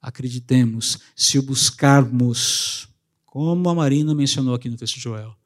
Acreditemos, 0.02 0.98
se 1.14 1.38
o 1.38 1.42
buscarmos, 1.44 2.88
como 3.24 3.68
a 3.68 3.74
Marina 3.76 4.12
mencionou 4.12 4.52
aqui 4.52 4.68
no 4.68 4.76
texto 4.76 4.96
de 4.96 5.02
Joel, 5.02 5.38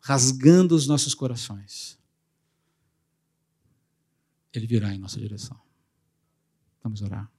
rasgando 0.00 0.74
os 0.74 0.88
nossos 0.88 1.14
corações, 1.14 1.96
ele 4.52 4.66
virá 4.66 4.92
em 4.92 4.98
nossa 4.98 5.20
direção. 5.20 5.56
Vamos 6.82 7.02
orar. 7.02 7.30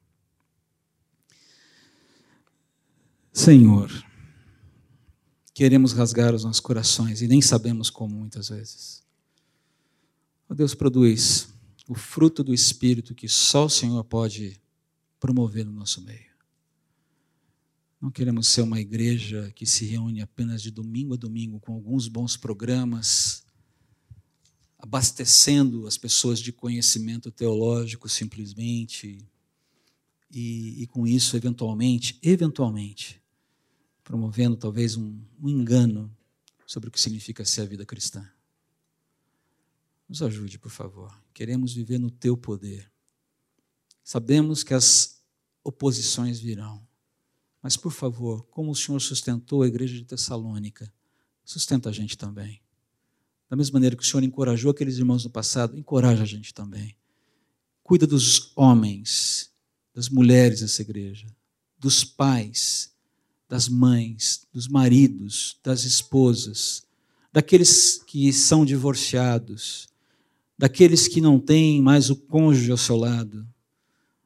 Senhor, 3.34 3.90
queremos 5.54 5.94
rasgar 5.94 6.36
os 6.36 6.44
nossos 6.44 6.60
corações 6.60 7.22
e 7.22 7.28
nem 7.28 7.42
sabemos 7.42 7.90
como 7.90 8.14
muitas 8.14 8.50
vezes. 8.50 9.04
Oh 10.50 10.54
Deus, 10.54 10.76
produz 10.76 11.48
o 11.88 11.96
fruto 11.96 12.44
do 12.44 12.54
Espírito 12.54 13.16
que 13.16 13.30
só 13.30 13.66
o 13.66 13.70
Senhor 13.70 14.04
pode 14.04 14.60
promover 15.18 15.66
no 15.66 15.72
nosso 15.72 16.02
meio. 16.02 16.32
Não 18.02 18.12
queremos 18.12 18.50
ser 18.50 18.64
uma 18.64 18.82
igreja 18.82 19.50
que 19.56 19.66
se 19.66 19.86
reúne 19.86 20.22
apenas 20.22 20.62
de 20.62 20.70
domingo 20.70 21.14
a 21.14 21.18
domingo 21.18 21.60
com 21.60 21.74
alguns 21.74 22.10
bons 22.10 22.36
programas, 22.36 23.46
abastecendo 24.78 25.88
as 25.88 25.98
pessoas 25.98 26.40
de 26.40 26.52
conhecimento 26.52 27.32
teológico 27.32 28.10
simplesmente, 28.10 29.26
e, 30.30 30.82
e 30.82 30.88
com 30.88 31.06
isso, 31.06 31.38
eventualmente, 31.38 32.18
eventualmente, 32.24 33.21
promovendo 34.12 34.58
talvez 34.58 34.98
um, 34.98 35.24
um 35.42 35.48
engano 35.48 36.14
sobre 36.68 36.90
o 36.90 36.92
que 36.92 37.00
significa 37.00 37.46
ser 37.46 37.62
a 37.62 37.66
vida 37.66 37.86
cristã. 37.86 38.30
Nos 40.08 40.22
ajude, 40.22 40.60
por 40.60 40.70
favor. 40.70 41.18
Queremos 41.34 41.74
viver 41.74 41.98
no 41.98 42.12
teu 42.12 42.36
poder. 42.36 42.92
Sabemos 44.04 44.66
que 44.66 44.74
as 44.74 45.24
oposições 45.64 46.42
virão. 46.42 46.86
Mas, 47.62 47.78
por 47.78 47.94
favor, 47.94 48.46
como 48.48 48.72
o 48.72 48.76
Senhor 48.76 49.00
sustentou 49.00 49.64
a 49.64 49.68
igreja 49.68 49.96
de 49.96 50.04
Tessalônica, 50.04 50.94
sustenta 51.46 51.88
a 51.88 51.94
gente 51.94 52.18
também. 52.18 52.62
Da 53.50 53.56
mesma 53.56 53.76
maneira 53.76 53.96
que 53.96 54.04
o 54.04 54.06
Senhor 54.06 54.24
encorajou 54.24 54.72
aqueles 54.72 54.98
irmãos 54.98 55.24
no 55.24 55.30
passado, 55.30 55.78
encoraja 55.78 56.24
a 56.24 56.28
gente 56.28 56.54
também. 56.54 56.98
Cuida 57.82 58.06
dos 58.06 58.52
homens, 58.58 59.54
das 59.94 60.10
mulheres 60.10 60.60
dessa 60.60 60.82
igreja, 60.82 61.34
dos 61.80 62.04
pais, 62.04 62.91
das 63.52 63.68
mães, 63.68 64.48
dos 64.54 64.70
maridos, 64.70 65.60
das 65.62 65.84
esposas, 65.84 66.88
daqueles 67.34 68.02
que 68.08 68.32
são 68.32 68.64
divorciados, 68.64 69.90
daqueles 70.58 71.06
que 71.06 71.20
não 71.20 71.38
têm 71.38 71.82
mais 71.82 72.10
o 72.10 72.16
cônjuge 72.16 72.72
ao 72.72 72.78
seu 72.78 72.96
lado, 72.96 73.46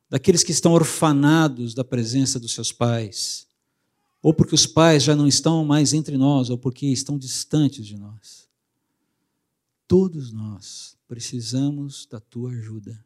daqueles 0.07 0.43
que 0.43 0.51
estão 0.51 0.73
orfanados 0.73 1.73
da 1.73 1.83
presença 1.83 2.39
dos 2.39 2.53
seus 2.53 2.71
pais, 2.71 3.47
ou 4.21 4.31
porque 4.31 4.53
os 4.53 4.67
pais 4.67 5.01
já 5.01 5.15
não 5.15 5.27
estão 5.27 5.65
mais 5.65 5.91
entre 5.91 6.17
nós, 6.17 6.51
ou 6.51 6.57
porque 6.59 6.85
estão 6.85 7.17
distantes 7.17 7.83
de 7.83 7.97
nós. 7.97 8.47
Todos 9.87 10.31
nós 10.31 10.95
precisamos 11.07 12.05
da 12.05 12.19
tua 12.19 12.51
ajuda. 12.51 13.03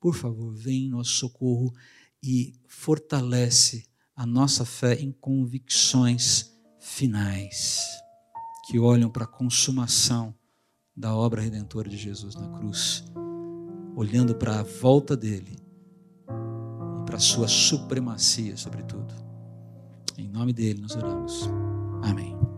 Por 0.00 0.16
favor, 0.16 0.52
vem 0.52 0.86
em 0.86 0.90
nosso 0.90 1.12
socorro 1.12 1.72
e 2.20 2.52
fortalece 2.66 3.86
a 4.16 4.24
nossa 4.24 4.64
fé 4.64 4.94
em 4.94 5.12
convicções 5.12 6.50
finais, 6.80 7.86
que 8.66 8.78
olham 8.78 9.10
para 9.10 9.24
a 9.24 9.28
consumação 9.28 10.34
da 10.96 11.14
obra 11.14 11.42
redentora 11.42 11.90
de 11.90 11.98
Jesus 11.98 12.34
na 12.34 12.48
cruz, 12.48 13.04
olhando 13.94 14.34
para 14.34 14.60
a 14.60 14.62
volta 14.62 15.14
dele 15.14 15.58
e 17.02 17.04
para 17.04 17.16
a 17.16 17.20
sua 17.20 17.46
supremacia 17.46 18.56
sobre 18.56 18.82
tudo. 18.84 19.14
Em 20.16 20.26
nome 20.26 20.54
dele 20.54 20.80
nós 20.80 20.96
oramos. 20.96 21.50
Amém. 22.02 22.55